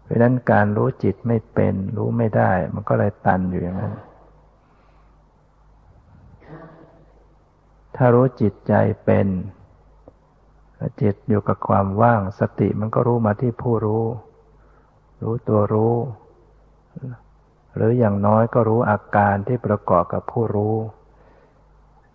[0.11, 3.93] ราะนั้นการรู้จิตไม่เป็น รู้ไม่ได้ มันก็เลยตันอยู่อย่างนั้น
[7.95, 8.73] ถ้ารู้จิตใจ
[9.05, 9.27] เป็น
[11.01, 14.03] จิตอยู่กับความว่าง สติมันก็รู้มาที่ผู้รู้
[15.21, 15.95] รู้ตัวรู้
[17.75, 20.75] หรืออย่างน้อยก็รู้อาการที่ประกอบกับผู้รู้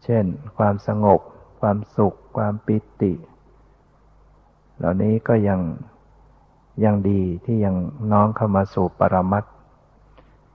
[0.04, 0.24] เช่น
[0.59, 1.20] ความสงบ
[1.61, 3.12] ความสุข ความปิติ
[4.76, 5.61] เหล่านี้ก็ยัง
[6.84, 7.76] ยังดีที่ยัง
[8.12, 9.44] น้อมเข้ามาสู่ปรมัต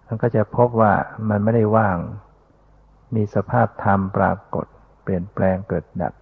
[0.06, 0.94] มันก็จะพบว่า
[1.30, 1.98] มันไม่ได้ว่าง
[3.16, 4.66] มีสภาพธรรมปรากฏ
[5.02, 6.14] เปลี่ยนแปลงเกิดดับ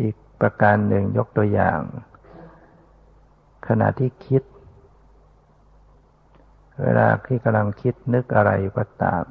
[0.00, 1.80] อีกประการหนึ่งยกตัวอย่าง
[3.68, 4.42] ขณะที่คิด
[6.82, 9.24] เวลาที่กำลังคิดนึกอะไรก็ตาม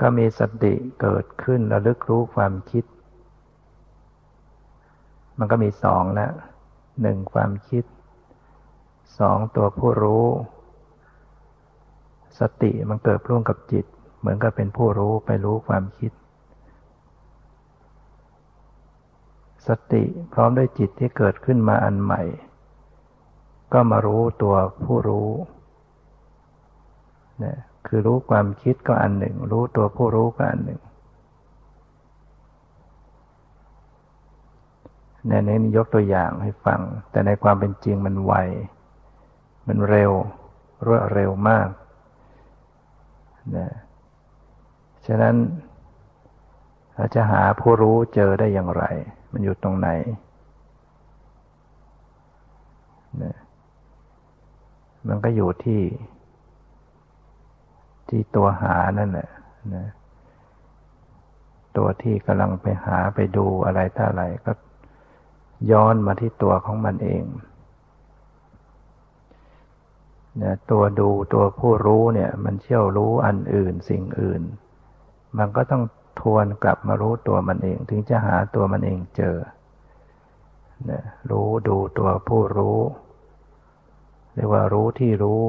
[0.00, 2.84] ก็มีสติเกิดขึ้นระลึกรู้ความคิด
[5.38, 6.32] มันก็มีสองแล้ว
[7.02, 7.84] หนึ่งความคิด
[9.18, 10.26] สองตัวผู้รู้
[12.40, 13.84] สติมันเกิดร่วมกับจิต
[14.18, 16.12] เหมือนกับเป็นผู้รู้ไปรู้ความคิด
[19.68, 22.22] สติพร้อมด้วยจิตที่เกิดขึ้นมาอันใหม่
[23.72, 25.30] ก็มารู้ตัวผู้รู้
[27.40, 30.80] เนะ คือรู้ความคิดก็อันหนึ่ง รู้ตัวผู้รู้ก็อันหนึ่ง
[35.28, 38.34] ในนี้ยกตัวอย่างให้ฟัง แต่ในความเป็นจริงมันไว
[39.68, 40.12] มันเร็ว
[40.86, 41.68] รวดเร็วมาก
[43.56, 43.68] นะ
[45.06, 45.34] ฉะนั้น
[46.94, 48.84] เราจะหาผู้รู้เจอได้อย่างไร
[49.32, 49.88] มันอยู่ตรงไหน
[53.22, 53.34] นะ
[55.08, 55.80] มันก็อยู่ที่
[58.10, 59.28] ที่ตัวหานั่นแหละ
[59.74, 59.86] นะ
[61.76, 64.52] ตัวที่กำลังไปหาไปดูอะไรท่าอะไรก็
[65.70, 67.24] ย้อนมาที่ตัวของมันเอง
[70.42, 74.42] นะตัวดูตัวผู้รู้เนี่ย มันเชี่ยวรู้อันอื่นสิ่งอื่น
[75.38, 75.82] มันก็ต้อง
[76.20, 79.36] ทวนกลับมารู้ตัวมันเอง ถึงจะหาตัวมันเองเจอ
[80.90, 82.78] นะรู้ดูตัวผู้รู้
[84.34, 85.42] เรียกว่ารู้ที่รู้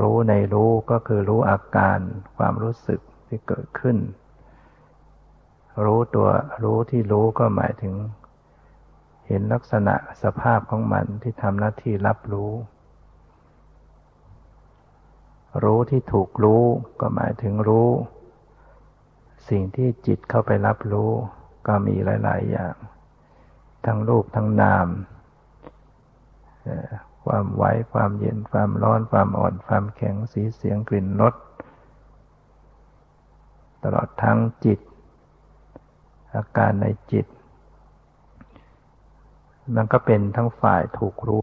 [0.00, 1.98] รู้ในรู้ก็คือรู้อาการ
[2.36, 3.98] ความรู้สึกที่เกิดขึ้น
[5.84, 6.28] รู้ตัว
[6.62, 7.94] รู้ที่รู้ก็หมายถึง
[9.26, 12.52] เห็นลักษณะสภาพของมันที่ทำหน้าที่รับรู้
[15.64, 16.62] รู้ที่ถูกรู้
[17.00, 17.88] ก็หมายถึงรู้
[19.48, 21.10] สิ่งที่จิตเข้าไปรับรู้
[21.66, 22.74] ก็มีหลาย ๆ อย่าง
[23.86, 24.86] ทั้งรูปทั้งนาม
[27.24, 31.34] ความไหวความเย็นความร้อนความอ่อนความแข็งสีเสียงกลิ่นรส
[33.82, 34.78] ตลอดทั้งจิต
[36.34, 37.26] อาการในจิต
[39.74, 41.40] มันก็เป็นทั้งฝ่ายถูกรู้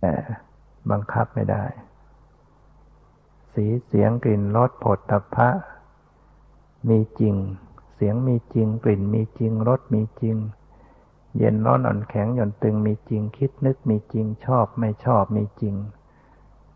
[0.00, 0.14] แต่
[0.90, 1.64] บังคับไม่ได้
[3.54, 5.48] สีเสียงกลิ่นรสผลตภะ
[6.88, 7.34] มีจริง
[7.94, 10.36] เสียงมีจริง กลิ่นมีจริงรสมีจริง
[11.38, 15.74] เย็นร้อนอ่อนแข็งหย่อนตึงมีจริงคิดนึกมีจริงชอบไม่ชอบมีจริง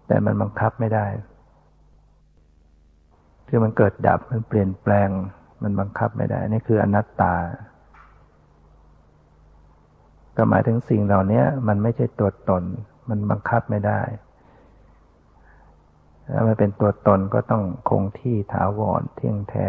[0.07, 1.07] แต่มันบังคับไม่ได้
[3.49, 5.09] คือมันเกิดดับมันเปลี่ยนแปลง
[5.63, 7.35] มันบังคับไม่ได้ นี่คืออนัตตา
[10.37, 12.63] ก็หมายถึงสิ่งเหล่านี้มันไม่ใช่ตัวตน
[13.09, 14.01] มันบังคับไม่ได้
[16.33, 19.69] ถ้ามันเป็นตัวตนก็ต้องคงที่ถาวรเที่ยงแท้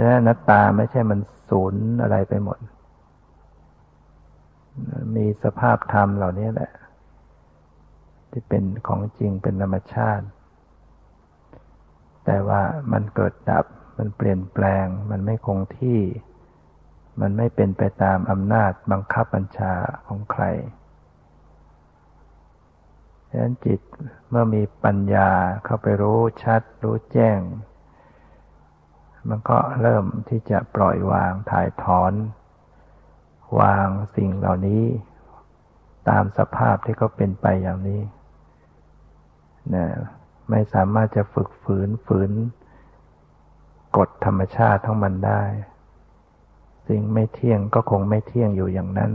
[0.00, 2.58] ะนั้นนัตตาไม่ใช่มันศูนย์อะไรไปหมด
[5.16, 6.70] มีสภาพธรรมเหล่านี้แหละ
[8.30, 10.26] ที่เป็นของจริงเป็นธรรมชาติ
[12.24, 13.64] แต่ว่ามันเกิดดับ
[13.98, 16.00] มันเปลี่ยนแปลง มันไม่คงที่
[17.20, 19.72] มันไม่เป็นไปตามอำนาจบังคับบัญชา
[20.06, 20.44] ของใคร
[23.28, 23.80] ฉะนั้นจิต
[24.30, 25.30] เมื่อมีปัญญา
[25.64, 27.38] เข้าไปรู้ชัด รู้แจ้ง
[29.28, 32.12] มันก็เริ่มที่จะปล่อยวางถ่ายถอน
[33.60, 34.84] วางสิ่งเหล่านี้
[36.08, 38.02] ตามสภาพที่เขาเป็นไปอย่างนี้
[39.74, 39.86] นะ
[40.50, 42.30] ไม่สามารถจะฝึกฝืนฝืน
[43.96, 45.42] กฎธรรมชาติทั้งมันได้
[46.88, 49.12] สิ่งไม่เที่ยงก็คงไม่เที่ยงอยู่อย่างนั้น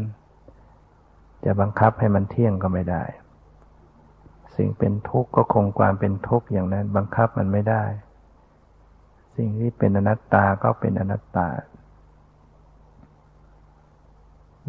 [1.46, 3.04] จะบังคับให้มันเที่ยงก็ไม่ได้
[4.56, 7.84] สิ่งเป็นทุกข์ก็คงความเป็นทุกข์อย่างนั้น บังคับมันไม่ได้
[9.38, 11.48] สิ่งที่เป็นอนัตตาก็เป็นอนัตตา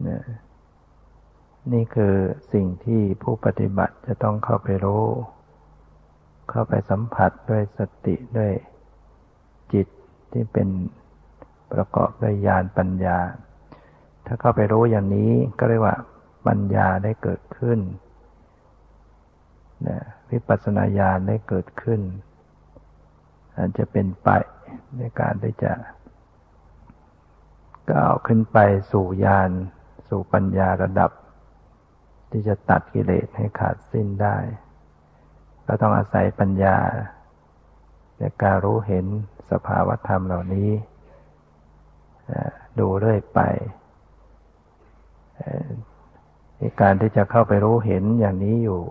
[0.03, 0.23] เนี่ย
[1.73, 2.15] นี่คือ
[2.53, 5.05] สิ่งที่ผู้ปฏิบัติจะต้องเข้าไปรู้
[6.51, 8.53] เข้าไปสัมผัสด้วยสติด้วย
[9.73, 9.87] จิต
[10.33, 10.69] ที่เป็น
[11.73, 13.19] ประกอบด้วยญาณปัญญา
[14.27, 15.97] ถ้าเข้าไปรู้อย่างนี้ก็เรียกว่า
[16.47, 17.79] ปัญญาได้เกิดขึ้น
[19.89, 19.99] นะ
[20.31, 22.01] วิปัสสนาญาณได้เกิดขึ้น
[23.57, 24.29] อาจจะเป็นไป
[24.99, 25.73] ในการที่จะ
[27.91, 28.59] ก้าวขึ้นไป
[28.93, 29.51] สู่ญาณ
[30.09, 31.11] สู่ปัญญาระดับ
[32.31, 34.37] ที่จะตัดกิเลสให้ขาดสิ้นได้
[35.67, 36.77] ก็ต้องอาศัยปัญญา
[38.19, 39.07] ในการรู้เห็น
[39.51, 40.71] สภาวธรรมเหล่านี้
[42.79, 43.41] ดูเรื่อยไป
[46.59, 48.83] ในการที่จะเข้าไปรู้เห็นอย่างนี้อยู่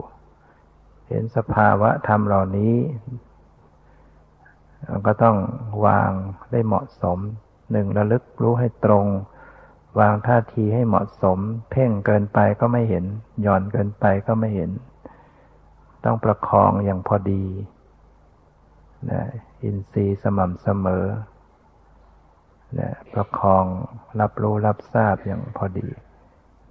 [1.10, 2.76] เห็นสภาวะธรรมเหล่านี้
[5.08, 5.38] ก็ต้อง
[5.86, 6.12] วาง
[6.52, 7.20] ได้เหมาะสม
[7.72, 9.06] หนึ่งระลึกรู้ให้ตรง
[10.00, 11.40] วางท่าทีให้เหมาะสม
[11.72, 13.06] เพ่งเกินไปก็ไม่เห็น
[13.42, 14.72] หย่อนเกินไปก็ไม่เห็น
[16.06, 17.46] ต้องประคองอย่างพอดี
[19.12, 19.22] นะ
[19.64, 21.06] อินทรีย์สม่ำเสมอ
[22.80, 23.66] นะประคอง
[24.20, 25.88] รับรู้รับทราบอย่างพอดี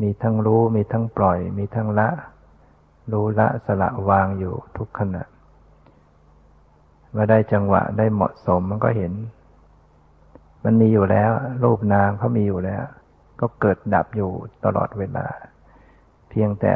[0.03, 2.09] มีทั้งรู้มีทั้งปล่อย มีทั้งละ
[3.13, 5.23] รู้ละสละวางอยู่ทุกขณะ
[7.15, 9.13] เมื่อได้จังหวะได้เหมาะสมมันก็เห็น
[10.65, 11.31] มันมีอยู่แล้ว
[11.65, 12.85] รูปนามเขามีอยู่แล้ว
[13.41, 14.31] ก็เกิดดับอยู่
[14.65, 15.27] ตลอดเวลา
[16.29, 16.75] เพียงแต่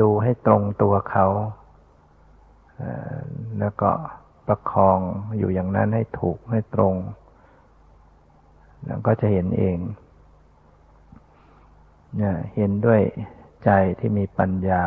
[0.00, 1.26] ดูให้ตรงตัวเขา
[3.60, 3.90] แล้วก็
[4.46, 4.98] ประคอง
[5.38, 6.94] อยู่อย่างนั้นให้ถูกให้ตรง
[8.86, 9.78] แล้วก็จะเห็นเอง
[12.16, 13.00] เนี่ยเห็นด้วย
[13.64, 14.82] ใจที่มีปัญญา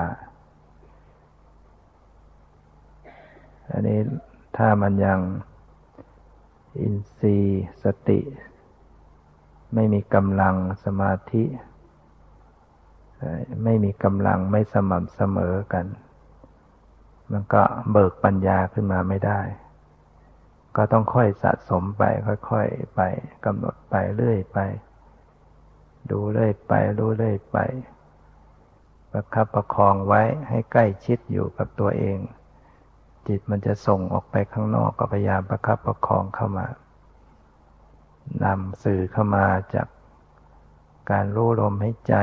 [3.71, 3.99] อันนี้
[4.57, 5.19] ถ้ามันยัง
[6.79, 8.19] อินทรีย์สติ
[9.73, 10.55] ไม่มีกำลัง
[10.85, 11.43] สมาธิ
[13.63, 15.85] ไม่มีกำลังไม่สม่ำเสมอกัน
[17.31, 17.61] มันก็
[17.91, 19.41] เบิกปัญญาขึ้นมาไม่ได้
[20.75, 22.03] ก็ต้องค่อยสะสมไป
[22.49, 23.01] ค่อยๆไป
[23.45, 24.59] กำหนดไปเรื่อยไป
[26.11, 27.57] ดูเรื่อยไปรู้เรื่อยไป
[29.11, 32.17] ประคับประคองไว้ให้ใกล้ชิดอยู่กับตัวเอง
[33.27, 36.67] จิตมันจะส่งออกไปข้างนอกก็พยายามประคับประคองเข้ามา
[38.43, 39.87] นำสื่อเข้ามาจาก
[41.11, 42.15] การรู้ลมให้ใจ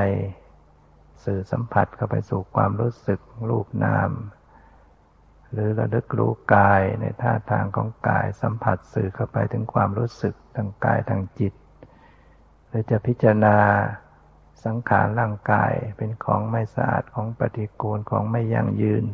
[1.23, 4.11] สื่อสัมผัสเข้าไปสู่ความรู้สึกรูปนาม
[5.51, 11.53] หรือระลึกรู้กายในท่าทางของกายสัมผัสสื่อเข้าไปถึงความรู้สึกทางกายทางจิต
[12.67, 13.57] หรือจะพิจารณา
[14.65, 19.05] สังขารร่างกายเป็นของไม่สะอาดของปฏิกูลของไม่ยั่งยืน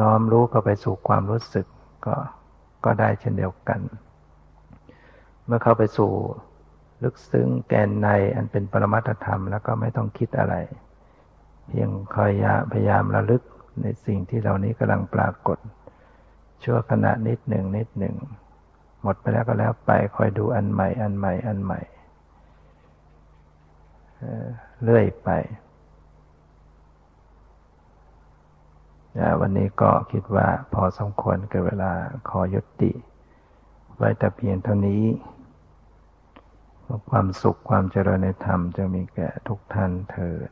[0.00, 1.66] น้อมรู้เข้าไปสู่ความรู้สึก
[2.06, 2.16] ก็
[2.84, 3.80] ก็ได้เช่นเดียวกัน
[5.46, 6.10] เมื่อเข้าไปสู่
[7.02, 10.54] ลึกซึ้งแกนในอันเป็นปรมัตธรรมแล้วก็ไม่ต้องคิดอะไร
[11.66, 13.42] เพียงคอยยาพยายามระลึก
[13.80, 15.58] ในสิ่งที่เหล่านี้กำลังปรากฏ
[16.62, 18.16] ชั่วขณะนิดหนึ่งนิดหนึ่ง
[19.02, 21.80] หมดไปแล้วก็แล้วไปคอยดูอันใหม่อันใหม่อันใหม่
[24.82, 25.28] เรื่อยไป
[29.40, 31.92] วันนี้ก็คิดว่าพอสมควรเกิดเวลา
[32.28, 32.92] ขอยุติ
[33.96, 35.04] ไว้แต่เพียงเท่านี้
[37.10, 40.48] ความสุขความเจริญในธรรมจะมีแก่ทุกท่านเถิด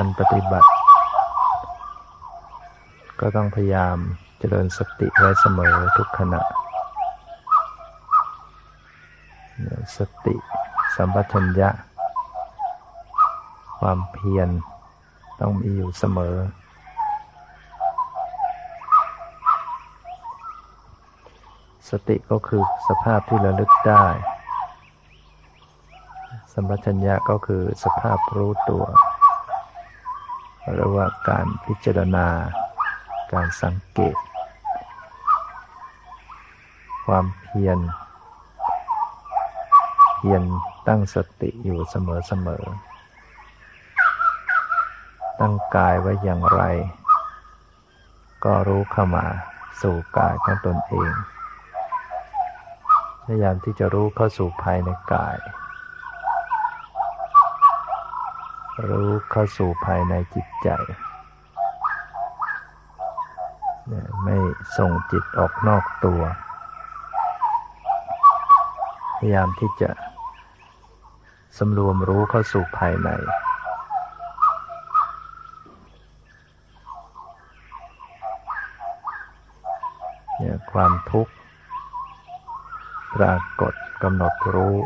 [0.00, 0.70] การปฏิบัติ
[3.20, 3.96] ก็ต้องพยายาม
[4.38, 6.42] เจริญสติไว้เสมอทุกขณะ
[9.96, 10.34] สติ
[10.96, 11.70] สัมปชัญญะ
[13.78, 14.48] ความเพียร
[15.40, 16.36] ต้องมีอยู่เสมอ
[21.90, 24.06] สติก็คือสภาพที่ระลึกได้
[26.52, 28.86] สัมปชัญญะก็คือสภาพรู้ตัว
[30.76, 32.26] เรียกว่าการพิจารณา
[33.32, 34.16] การสังเกต
[37.06, 37.78] ความเพียร
[40.16, 40.42] เพียร
[40.88, 46.62] ตั้งสติอยู่เสมอๆตั้งกายไว้อย่างไร
[48.44, 49.26] ก็รู้เข้ามา
[49.82, 51.12] สู่กายของตนเอง
[53.24, 55.36] พยายามที่จะรู้เข้าสู่ภายในกาย
[58.86, 60.68] รู้เข้าสู่ภายในจิตใจ
[64.22, 64.36] ไม่
[64.76, 66.22] ส่งจิตออกนอกตัว
[69.16, 69.90] พยายามที่จะ
[71.58, 73.08] สำรวมรู้เข้าสู่ภายใน
[80.36, 81.32] เนี่ยความทุกข์
[83.14, 84.76] ปรากฏกำหนดรู้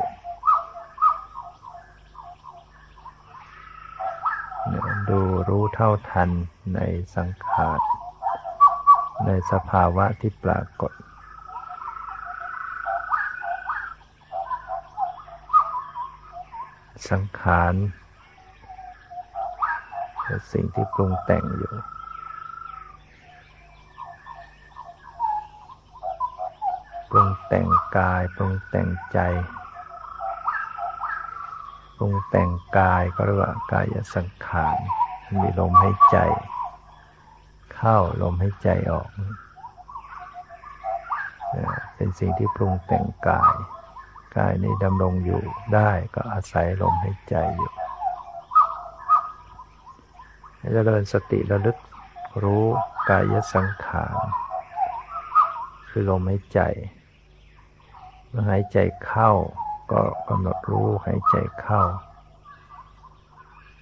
[5.13, 6.31] ดูรู้เท่าทัน
[6.75, 6.81] ใน
[7.17, 7.81] สังขาร
[9.27, 10.93] ในสภาวะที่ปรากฏ
[17.11, 17.75] สังขาร
[20.23, 21.75] เป็นสิ่งที่ปรุงแต่งอยู่
[27.11, 29.19] ปรุงแต่งกายปรุงแต่งใจ
[31.97, 34.79] ปรุงแต่งกายก็เรียกว่ากายสังขาร
[35.41, 36.19] มีลมหายใจ
[37.75, 39.09] เข้าลมหายใจออก
[41.95, 43.55] เป็นสิ่งที่ปรุงแต่งกาย
[44.37, 45.43] กายนี้ดำรงอยู่
[45.75, 47.73] ได้ก็อาศัยลมหายใจอยู่
[50.75, 51.77] จะเริญสติระลึก
[52.43, 52.65] รู้
[53.09, 54.17] กายสังขาร
[55.89, 56.61] คือลมหายใจ
[58.29, 59.31] เมื่อหายใจเข้า
[59.91, 61.83] ก็กำหนดรู้หายใจเข้า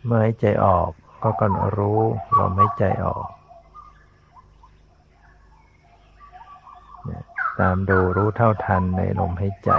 [0.04, 0.90] เมื่อหายใจออก
[1.22, 2.00] ก็กำหนดรู้
[2.38, 3.28] ลมหายใจออก
[7.58, 9.70] ตามดูรู้เท่าทันในลมหายใจ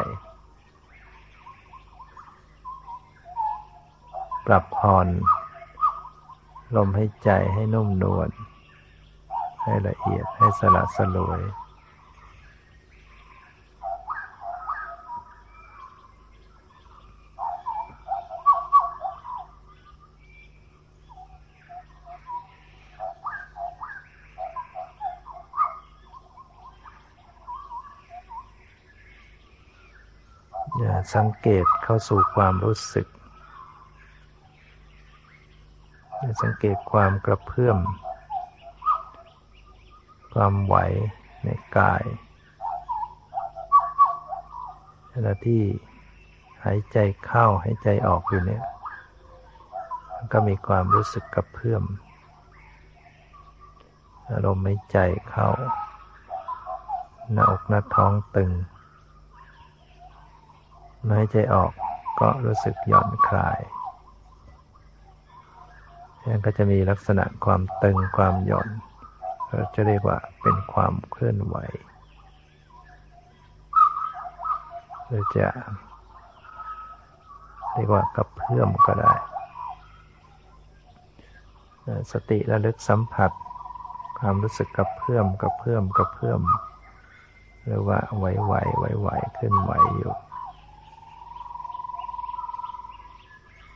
[4.46, 5.08] ปรับผ่อน
[6.76, 8.30] ลมหายใจให้นุ่มนวล
[9.64, 11.42] ให้ละเอียดให้สละสลวย
[31.14, 33.08] สัง เกตเข้าสู่ความรู้สึก
[36.42, 37.78] สังเกตความกระเพื่อม
[40.34, 40.76] ความไหว
[41.44, 42.04] ในกาย
[45.12, 45.64] ขณะที่
[46.66, 48.64] หายใจเข้าหายใจออกอยู่เนี่ย
[50.32, 51.84] ก็มีความรู้สึกกระเพื่อม
[54.32, 54.98] อารมณ์หายใจ
[55.30, 55.48] เข้า
[57.32, 58.52] หน้าอกหน้าท้องตึง
[61.10, 61.72] หายใจออก
[62.20, 63.60] ก็รู้สึกหย่อนคลาย
[66.26, 68.70] นั่นก็จะมีลักษณะความตึงความหย่อน
[69.45, 71.56] เราจะเรียกว่าเป็นความเคลื่อนไหว
[75.06, 75.47] หรือจะ
[77.74, 79.14] เรียกว่ากับเพื่อมก็ได้
[82.12, 83.32] สติระลึกสัมผัส
[84.20, 86.41] ความรู้สึกกับเพื่อมกับเพื่อมกับเพื่อม
[87.66, 90.14] หรือว่าไหวไหวไหวไหวขึ้นไหวอยู่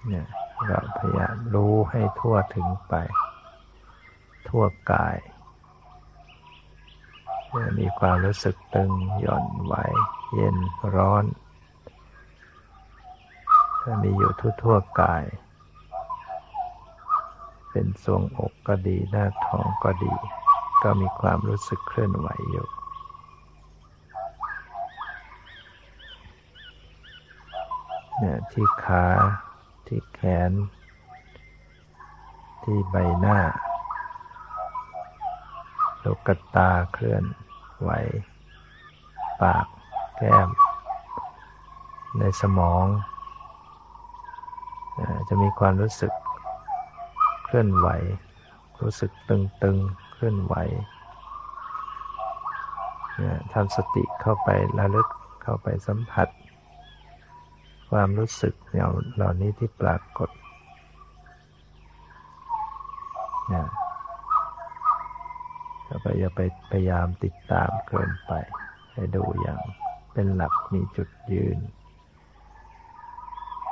[0.08, 0.28] เนี่ย
[0.68, 2.93] เราพยายามรู้ให้ทั่วถึงไป
[4.47, 5.18] ทั่วกาย
[7.80, 9.74] มีความรู้สึกตึงหย่อนไหว
[10.34, 10.58] เย็น
[10.95, 11.26] ร้อน
[13.82, 14.32] ถ้ามีอยู่
[14.62, 15.24] ทั่วๆกาย
[17.72, 20.14] เป็นทรวงอกก็ดีหน้าท้องก็ดี
[20.84, 22.68] ก็มีความรู้สึกเคลื่อนไหวอยู่
[28.20, 29.06] เนี่ยที่ขา
[29.88, 30.19] ที่แข
[30.49, 30.51] น
[32.63, 33.39] ที่ใบหน้า
[36.03, 37.23] ลูกตาเคลื่อน
[37.81, 37.91] ไหว
[39.41, 39.65] ปาก
[40.17, 40.49] แก้ม
[42.19, 42.86] ในสมอง
[45.27, 46.13] จะมีความรู้สึก
[47.45, 47.88] เคลื่อนไหว
[48.81, 50.55] รู้สึกตึงๆ เคลื่อนไหว
[53.53, 55.07] ทำสติเข้าไประลึก
[55.43, 56.27] เข้าไปสัมผัส
[57.89, 58.53] ความรู้สึก
[59.15, 60.29] เหล่านี้ที่ปรากฏ
[63.53, 63.65] นะ
[65.86, 68.31] เราไปอย่าไปพยายามติดตามเกินไป
[68.93, 69.61] ให้ดูอย่าง
[70.13, 71.57] เป็นหลักมีจุดยืน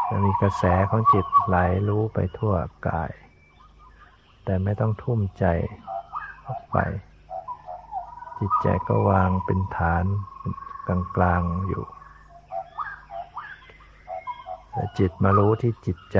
[0.07, 1.57] จะมีกระแสของจิตไหล
[1.87, 2.55] รู้ไปทั่ว
[2.87, 3.11] กาย
[4.43, 5.45] แต่ไม่ต้องทุ่มใจ
[6.47, 6.77] ออกไป
[8.39, 10.05] จิตใจก็วางเป็นฐาน
[11.15, 11.83] กลางๆอยู่
[14.99, 16.19] จิตมารู้ที่จิตใจ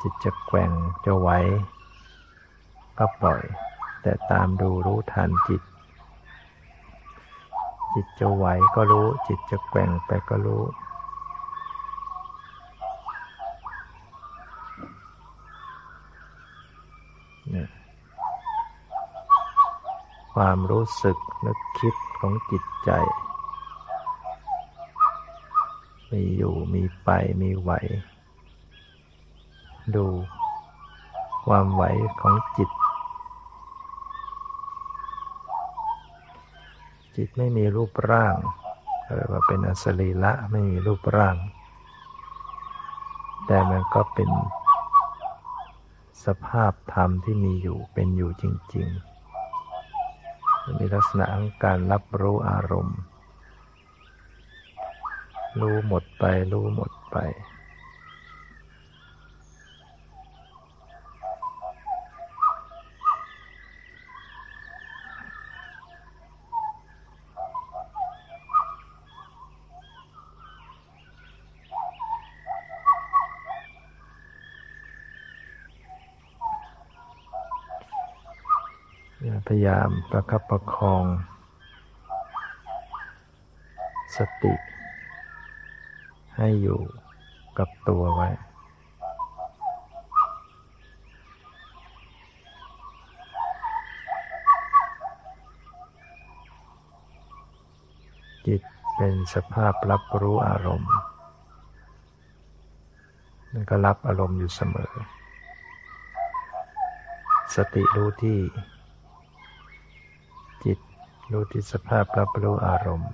[0.00, 0.70] จิตจะแกว่ง
[1.04, 1.28] จะไหว
[2.98, 3.42] ก็ปล่อย
[4.02, 5.62] แต่ตามดูรู้ทันจิต
[7.94, 10.62] จิตจะไหวก็รู้ จิตจะแกว่งไปก็รู้
[20.34, 22.90] ความรู้สึกนึกคิดของจิตใจ
[26.12, 27.08] มีอยู่มีไป
[27.42, 27.70] มีไหว
[29.96, 30.06] ดู
[31.46, 31.82] ความไหว
[32.20, 32.70] ของจิต
[37.16, 38.36] จิตไม่มีรูปร่าง
[39.16, 41.36] เรียกว่าเป็นอสรีละไม่มีรูปร่าง
[43.46, 44.30] แต่มันก็เป็น
[46.24, 48.44] สภาพธรรมที่มีอยู่เป็นอยู่จ
[48.74, 48.88] ริง
[49.82, 52.98] ๆ มีลักษณะของการรับรู้อารมณ์
[55.60, 57.16] รู้หมดไป รู้หมดไป
[79.46, 81.04] พยายามประคับประคอง
[84.16, 84.54] สติ
[86.38, 86.80] ให้อยู่
[87.58, 88.28] กับตัวไว้
[98.46, 98.62] จิต
[98.96, 100.92] เป็นสภาพรับรู้อารมณ์
[103.52, 104.92] มันก็รับอารมณ์อยู่เสมอ
[107.54, 108.38] สติรู้ที่
[110.64, 110.78] จิต
[111.30, 113.12] รู้ที่สภาพรับรู้อารมณ์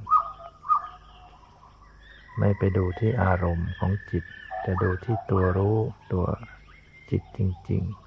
[2.39, 4.25] ไม่ไปดูที่อารมณ์ของจิต
[4.63, 5.77] แต่ดูที่ตัวรู้
[6.13, 6.27] ตัว
[7.11, 8.05] จิตจริงๆ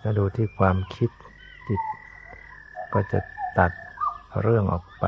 [0.00, 1.10] ถ้าดูที่ความคิด
[1.68, 1.80] จิต
[2.94, 3.20] ก็จะ
[3.58, 3.72] ตัด
[4.42, 5.04] เรื่องออกไป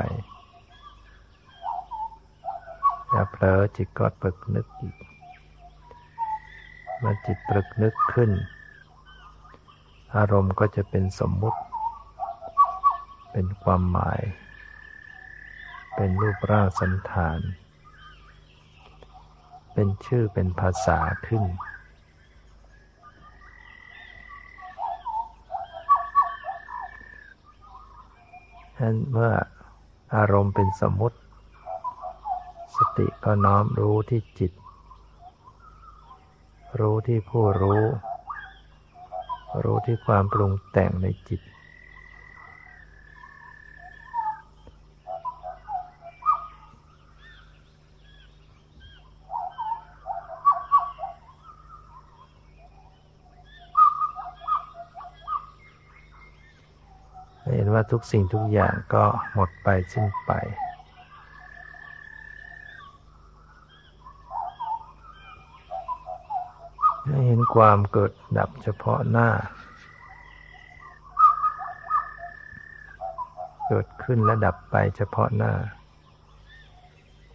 [3.12, 4.96] ถ้าเผลอจิตก็ปรึกนึกอีก
[6.98, 8.30] เมื่อจิตปรึกนึกขึ้น
[10.16, 11.60] อารมณ์ก็จะเป็นสมมุติ
[13.32, 14.20] เป็นความหมาย
[16.00, 17.40] เป็นรูปร่างสันฐาน
[19.72, 21.44] เป็นชื่อเป็นภาษาขึ้น
[28.76, 29.32] ฉะนั้นเมื่อ
[30.16, 31.18] อารมณ์เป็นสมมติ
[32.76, 34.52] สติก็น้อมรู้ที่จิต
[36.80, 37.82] รู้ที่ผู้รู้
[39.64, 41.40] รู้ที่ความปรุงแต่งในจิต
[57.78, 59.04] ว่าทุกสิ่งทุกอย่างก็
[59.34, 60.32] หมดไปสิ้นไป
[67.04, 69.28] ให้เห็นความเกิดดับเฉพาะหน้า
[73.68, 75.52] เกิดขึ้นและดับไปเฉพาะหน้า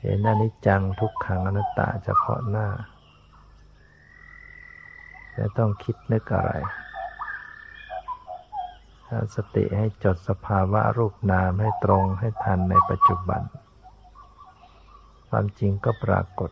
[0.01, 2.67] เห็นอนิจจังทุกขังอนัตตาเฉพาะหน้า
[5.33, 6.53] ไม่ต้องคิดนึกอะไร
[9.35, 13.41] สติให้จดสภาวะรูปนามให้ตรงให้ทันในปัจจุบัน
[15.29, 16.51] ความจริงก็ปรากฏ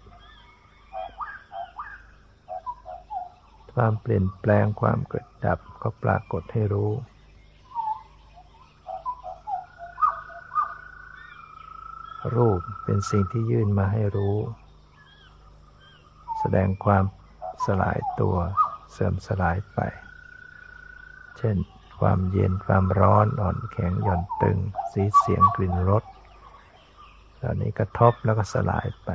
[3.74, 6.92] ความเปลี่ยนแปลงความเกิดดับก็ปรากฏให้รู้
[12.36, 14.38] รูปเป็นสิ่งที่ยื่นมาให้รู้
[16.40, 17.04] แสดงความ
[17.66, 18.36] สลายตัว
[18.92, 19.80] เสื่อมสลายไป
[21.38, 21.58] เช่น
[22.02, 24.58] ความเย็นความร้อนอ่อนแข็งหย่อนตึง
[24.92, 26.04] สีเสียงกลิ่นรส
[27.38, 29.10] เหล่านี้กระทบแล้วก็สลายไป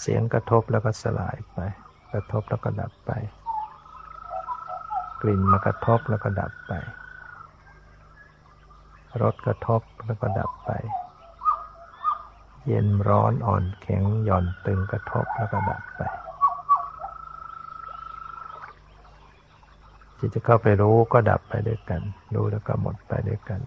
[0.00, 1.58] เสียงกระทบแล้วก็สลายไป
[2.12, 3.10] กระทบแล้วก็ดับไป
[5.22, 6.72] กลิ่นมากระทบแล้วก็ดับไป
[9.22, 10.70] รสกระทบแล้วก็ดับไป
[12.66, 16.02] เย็นร้อนอ่อนแข็งหย่อนตึงกระทบแล้วก็ดับไป
[20.24, 22.00] ที่จะเข้าไปรู้ก็ดับไปด้วยกัน
[22.34, 23.60] รู้แล้วก็หมดไปด้วยกัน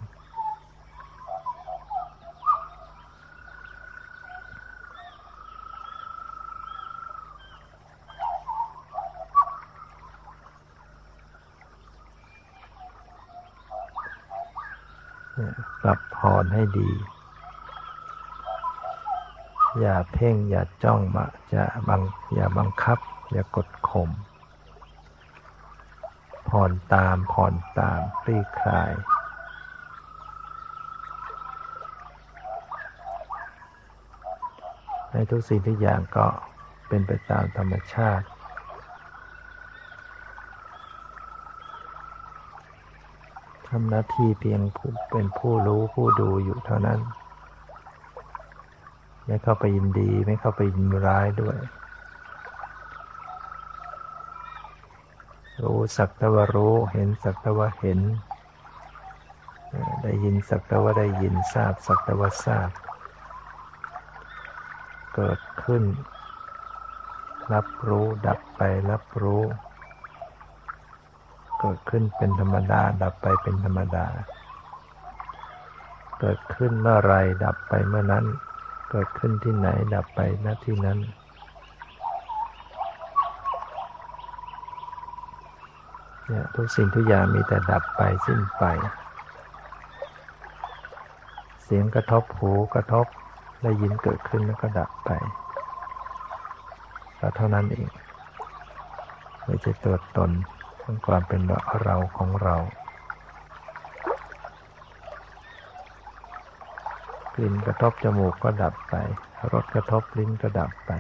[15.82, 16.90] ปรับพรให้ดี
[19.80, 22.02] อย่าเพ่งอย่าจ้องมาจะบัง
[22.34, 23.00] อย่าบังคับ
[23.32, 24.10] อย่ากดข่ม
[26.60, 28.94] ผ่อนตามผ่อนตามคลี่คลาย
[35.12, 36.28] ในทุกสิ่งทุกอย่างก็
[36.88, 38.26] เป็นไปตามธรรมชาติ
[43.68, 44.62] ทำหน้าที่เพียง
[45.12, 47.00] เป็นผู้รู้ผู้ดูอยู่เท่านั้น
[49.26, 51.58] ไม่เข้าไปยินดีไม่เข้าไปยินร้ายด้วย
[55.66, 58.00] รู้สักตว่ารู้ เห็นสักตว่าเห็น
[60.04, 62.70] ได้ยินสักตว่าได้ยินทราบสักตว่าทราบ
[65.16, 65.84] เกิดขึ้น
[67.54, 68.62] รับรู้ดับไป
[68.92, 69.44] รับรู้
[71.60, 74.06] เกิดขึ้นเป็นธรรมดา ดับไปเป็นธรรมดา
[76.20, 77.14] เกิดขึ้นเมื่อไร
[77.44, 78.26] ดับไปเมื่อนั้น
[78.92, 81.00] เกิดขึ้นที่ไหนดับไปณที่นั้น
[86.36, 88.64] เนี่ยทุกสิ่งทุกอย่างมีแต่ดับไปสิ้นไป
[91.64, 93.06] เสียงกระทบหูกระทบ
[93.64, 95.12] ได้ยินเกิดขึ้นแล้วก็ดับไป
[97.20, 97.90] ก็เท่านั้นเอง
[99.46, 100.32] ไม่ใช่ตัวตน
[100.82, 101.42] ของความเป็น
[101.84, 102.56] เราของเรา
[107.36, 108.96] กลิ่นกระทบจมูกก็ดับไป
[109.52, 110.92] รสกระทบลิ้นก็ดับไป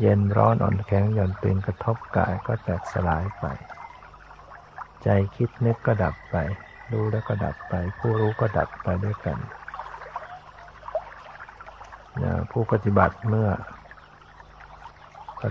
[0.00, 3.44] เย็นร้อนอ่อนแข็งหย่อนตึงกระทบกายก็แตกสลายไป
[5.02, 6.36] ใจคิดนึกก็ดับไป
[6.92, 9.38] รู้แล้วก็ดับไป ผู้รู้ก็ดับไปด้วยกัน
[12.50, 13.48] ผู้ปฏิบัติเมื่อ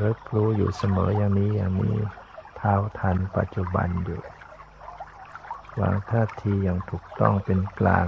[0.03, 1.97] รึกรู้อยู่เสมออย่างนี้อย่างนี้
[2.55, 4.23] เท้าทันปัจจุบันอยู่
[5.79, 8.07] วางท่าทีอย่างถูกต้องเป็นกลาง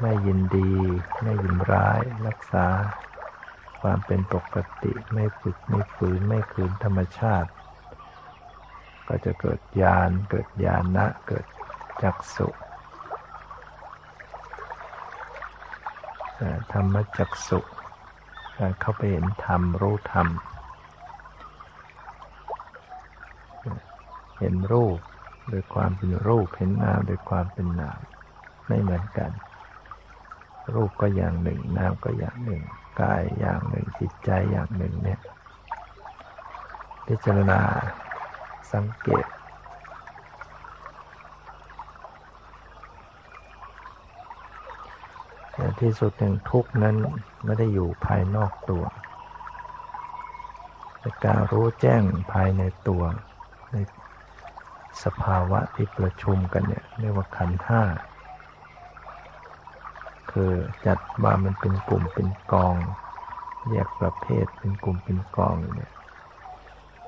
[0.00, 0.74] ไม่ยินดี
[1.22, 2.66] ไม่ยินร้าย รักษา
[3.88, 7.50] ความเป็นปกติไม่ฝึกไม่ฝืนไม่คืนธรรมชาติ
[9.08, 11.46] ก็จะเกิดญาณเกิดญาณะเกิด
[12.02, 12.48] จักสุ
[16.72, 17.60] ธรรมจักสุ
[18.58, 20.28] การเข้าไปเห็นธรรมรู้ธรรม
[24.40, 24.98] เห็นรูป
[25.48, 28.00] โดยความเป็นรูปเห็นนามโดยความเป็นนาม
[28.66, 29.30] ไม่เหมือนกัน
[30.74, 32.62] รูปก็อย่างหนึ่ง นามก็อย่างหนึ่ง
[33.00, 35.20] กายอย่างหนึ่งจิตใจอย่างหนึ่งเนี่ย
[37.06, 37.60] พิจารณา
[38.72, 39.26] สังเกต
[45.52, 46.96] แต่ที่สุดหนึ่งทุกนั้น
[47.44, 48.84] ไม่ได้อยู่ภายนอกตัว
[51.00, 53.02] แต่การรู้แจ้งภายในตัว
[53.72, 53.76] ใน
[55.04, 57.82] สภาวะที่ประชุมกันเนี่ยเรียกว่าขันห้า
[60.38, 60.54] คือ
[60.86, 62.76] จัดว่ามันเป็นกลุ่มเป็นกอง
[63.70, 65.92] แยกประเภทเป็นกลุ่มเป็นกองเนี่ย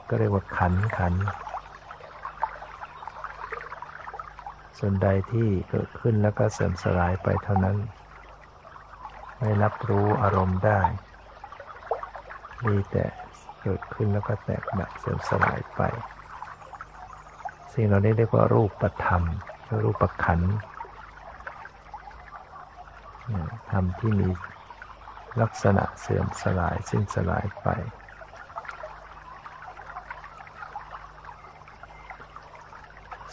[0.08, 1.14] ก็เรียกว่าขันขัน
[4.78, 7.76] ส่วนใดที่เกิดขึ้นแล้วก็เสื่อมสลายไปเท่านั้น
[9.38, 10.80] ไม่รับรู้อารมณ์ได้
[12.64, 13.06] มีแต่
[13.62, 15.80] เกิดขึ้นแล้วก็แตกดับเสื่อมสลายไป
[17.72, 19.22] สิ่งเหล่านี้เรียกว่ารูปธรรม
[19.82, 20.52] รูปขันธ์
[23.70, 24.30] ธรรมที่มี
[25.40, 27.68] ลักษณะเสื่อมสลายสิ้นสลายไป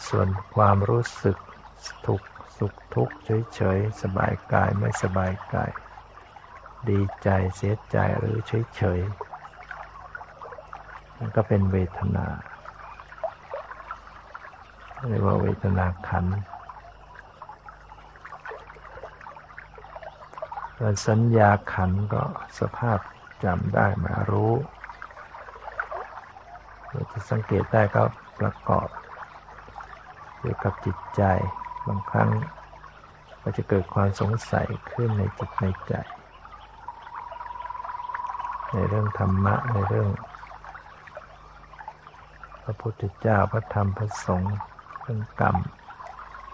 [0.08, 1.36] ส่วนความรู้สึก
[2.06, 2.20] ทุก
[2.58, 3.14] สุขทุกข์
[3.54, 5.70] เฉยๆ สบายกายไม่สบายกาย
[6.88, 8.36] ดีใจเสียใจหรือ
[8.76, 12.26] เฉยๆมันก็เป็นเวทนา
[15.08, 16.26] เรียกว่าเวทนาขัน
[20.76, 22.22] ส่วนสัญญาขันก็
[22.60, 22.98] สภาพ
[23.44, 24.54] จำได้มารู้
[26.90, 28.02] เราจะสังเกตได้ก็
[28.38, 28.88] ประกอบ
[30.38, 31.22] เกี่ยวกับจิตใจ
[31.86, 32.30] บางครั้ง
[33.42, 35.94] ก็จะเกิดความสงสัยขึ้นในจิตในใจ
[38.72, 40.10] ในเรื่องธรรมะในเรื่อง
[42.62, 44.56] พระพุทธเจ้าพระธรรมพระสงฆ์
[45.00, 45.56] เรื่องกรรม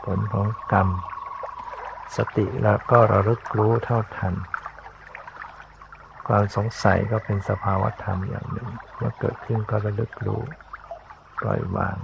[0.05, 0.89] ผลของกรรม
[2.17, 4.35] สติแล้วก็ระลึกรู้เท่าทัน
[6.29, 10.43] ความสงสัยก็เป็นสภาวะธรรมอย่างหนึ่ง เมื่อเกิดขึ้นก็ระลึกรู้
[11.41, 11.99] ปล่อยวาง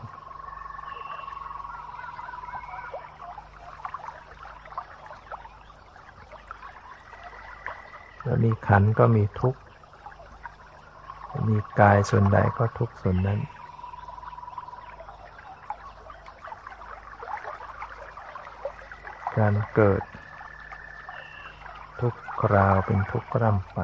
[8.23, 9.61] แล้วมีขันก็มีทุกข์
[11.49, 13.41] มีกายส่วนใดก็ทุกส่วนนั้น
[19.39, 20.03] การเกิด
[22.01, 23.79] ทุกคราวเป็นทุกข์ร่ำไป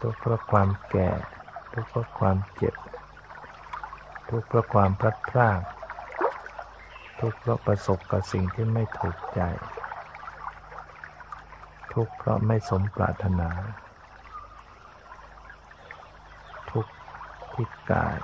[0.00, 1.10] ทุกข์เพราะความแก่
[1.74, 2.74] ทุกข์เพราะความเจ็บ
[4.28, 5.60] ทุกข์เพราะความพลัดพราก
[7.20, 9.40] ทุกข์เพราะประสบกับสิ่งที่ไม่ถูกใจ
[11.94, 13.50] ทุกข์เพราะไม่สมปรารถนา
[16.70, 16.92] ทุกข์
[17.54, 18.18] ที่กาย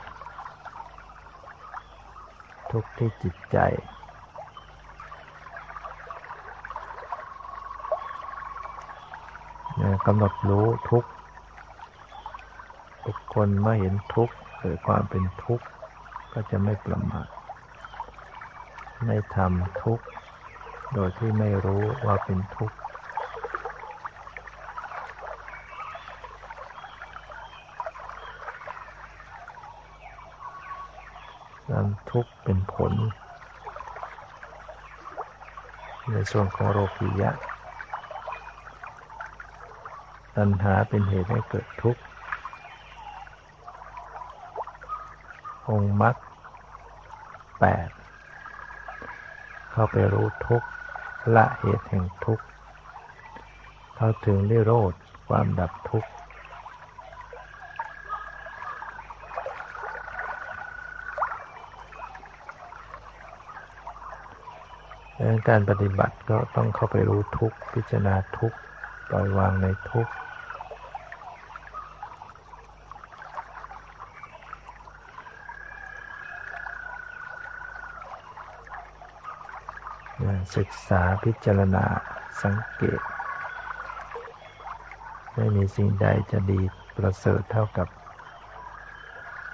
[2.70, 3.58] ทุกข์ที่จิตใจ
[10.06, 11.04] กำหนดรู้ทุก
[13.04, 15.64] ทุกคนเมื่อเห็นทุกข์หรือความเป็นทุกข์
[16.32, 17.28] ก็จะไม่ประมาท
[19.06, 20.04] ไม่ทำทุกข์
[20.94, 22.76] โดยที่ไม่รู้ว่าเป็นทุกข์
[31.66, 32.92] ความทุกข์เป็นผล
[36.10, 37.30] ในส่วนของโรกิยะ
[40.36, 42.02] ตัณหาเป็นเหตุให้เกิดทุกข์
[45.68, 46.16] องค์มรรค
[47.58, 47.88] แปด
[49.72, 50.68] เข้าไปรู้ทุกข์
[51.36, 52.44] ละเหตุแห่งทุกข์
[53.96, 54.92] เข้าถึงนิโรธ
[55.28, 56.10] ความดับทุกข์
[65.48, 68.52] การปฏิบัติก็ต้องเข้าไปรู้ทุกพิจารณาทุก
[69.08, 70.12] ปล่อยวางในทุกข์
[80.64, 81.84] ศึกษาพิจารณา
[82.42, 83.00] สังเกต
[85.34, 86.60] ไม่มีสิ่งใดจะดี
[86.96, 87.88] ประเสริฐเท่ากับ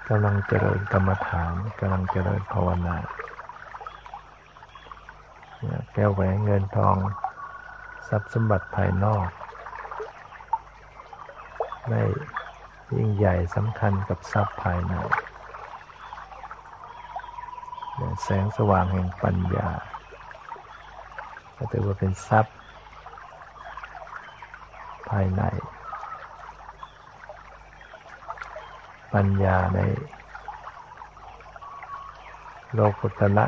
[0.09, 2.97] กำลังเจริญกรรมฐานกำลังเจริญภาวนา
[5.93, 6.97] แก้วแหวนเงินทอง
[8.07, 9.27] ทรัพย์สมบัติภายนอก
[11.87, 12.03] ไม่
[12.95, 14.95] ยิ่งใหญ่สำคัญกับทรัพย์ภายใน
[18.23, 19.69] แสงสว่างแห่งปัญญา
[21.63, 22.55] ก็ถือว่าเป็นทรัพย์
[25.09, 25.41] ภายใน
[29.13, 29.79] ปัญญาใน
[32.73, 33.47] โลกุตละ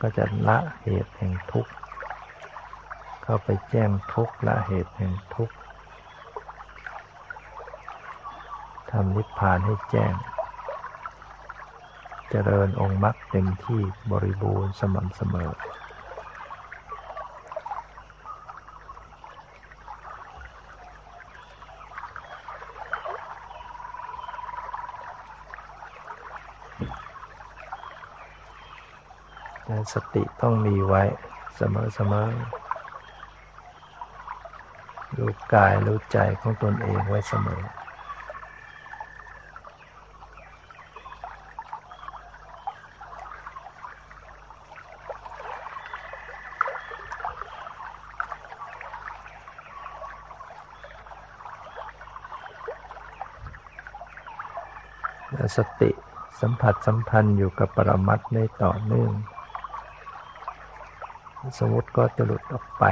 [0.00, 1.72] ก็จะละเหตุแห่งทุกข์
[3.22, 5.54] เข้าไปแจ้งทุกข์ละเหตุแห่งทุกข์
[8.90, 10.12] ทำนิพพานให้แจ้ง
[12.34, 15.50] เจริญองค์มรรคเต็มที่บริบูรณ์สม่ำเสมอ
[29.92, 31.02] สติต้องมีไว้
[31.56, 32.30] เสมอเสมอ
[35.18, 37.62] รู้กายรู้ใจของตนเองไว้เสมอ
[55.56, 55.90] สติ
[56.40, 59.12] สัมผัสสัมพันธ์อยู่กับปรมัตในต่อเนื่อง
[61.58, 62.84] สมมติก็จะหลุดออกไป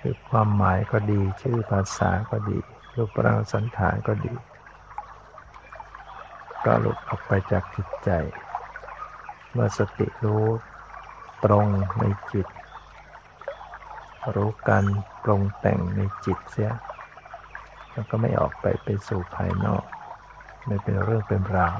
[0.00, 2.58] คือความหมายก็ดี ชื่อภาษาก็ดี
[2.96, 4.34] รูปร่างสันฐานก็ดี
[6.64, 8.10] ก็หลุดออกไปจากจิตใจ
[9.52, 10.44] เมื่อสติรู้
[11.44, 11.66] ตรง
[12.00, 12.46] ในจิต
[14.34, 14.84] รู้การ
[15.22, 16.70] ปรุงแต่งในจิตเสีย
[17.92, 19.84] แล้วก็ไม่ออกไปไปสู่ภายนอก
[20.66, 21.78] ไม่เป็นเรื่องเป็นราว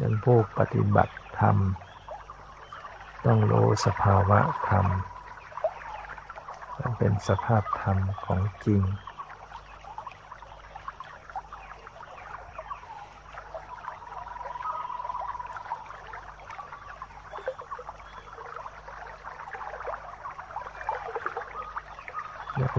[0.00, 1.56] ยันผู้ปฏิบัติธรรม
[3.26, 4.86] ต้องรู้สภาวะธรรม
[6.78, 8.82] มันเป็นสภาพธรรมของจริง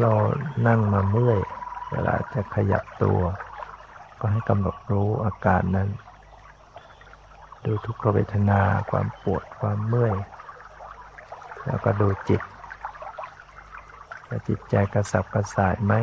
[0.02, 0.14] เรา
[0.68, 1.40] นั่งมาเมื่อย
[1.92, 3.22] เวลาจะ ขยับตัว
[4.20, 5.90] ก็ให้กำหนดรู้อาการนั้น
[7.66, 10.16] ดูทุกขเวทนาความปวดความเมื่อย
[11.66, 12.42] แล้วก็ดูจิต
[14.48, 15.94] จิตใจกระสับกระส่ายไหม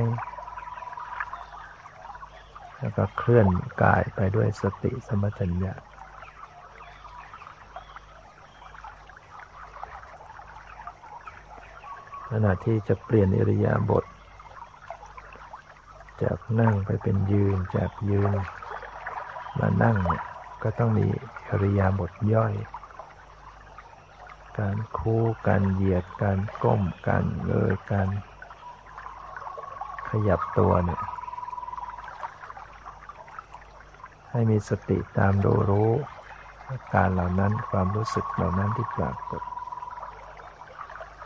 [2.79, 3.47] แล้วก็เคลื่อน
[3.83, 5.75] กายไปด้วยสติสมัชัญญา
[12.31, 14.05] ขณะที่จะเปลี่ยนอิริยาบถ
[16.23, 18.33] จากนั่งไปเป็นยืนจากยืน
[19.59, 20.25] มานั่งเนี่ย
[20.62, 21.07] ก็ต้องมี
[21.49, 22.55] อริยาบถย่อย
[24.59, 28.09] การคู่การเหยียดการก้มการเงยการ
[30.11, 31.03] ขยับตัวเนี่ย
[34.31, 35.91] ให้มีสติตามดูรู้
[36.68, 39.52] อาการเหล่านั้นความรู้สึกเหล่านั้นที่ปรากฏ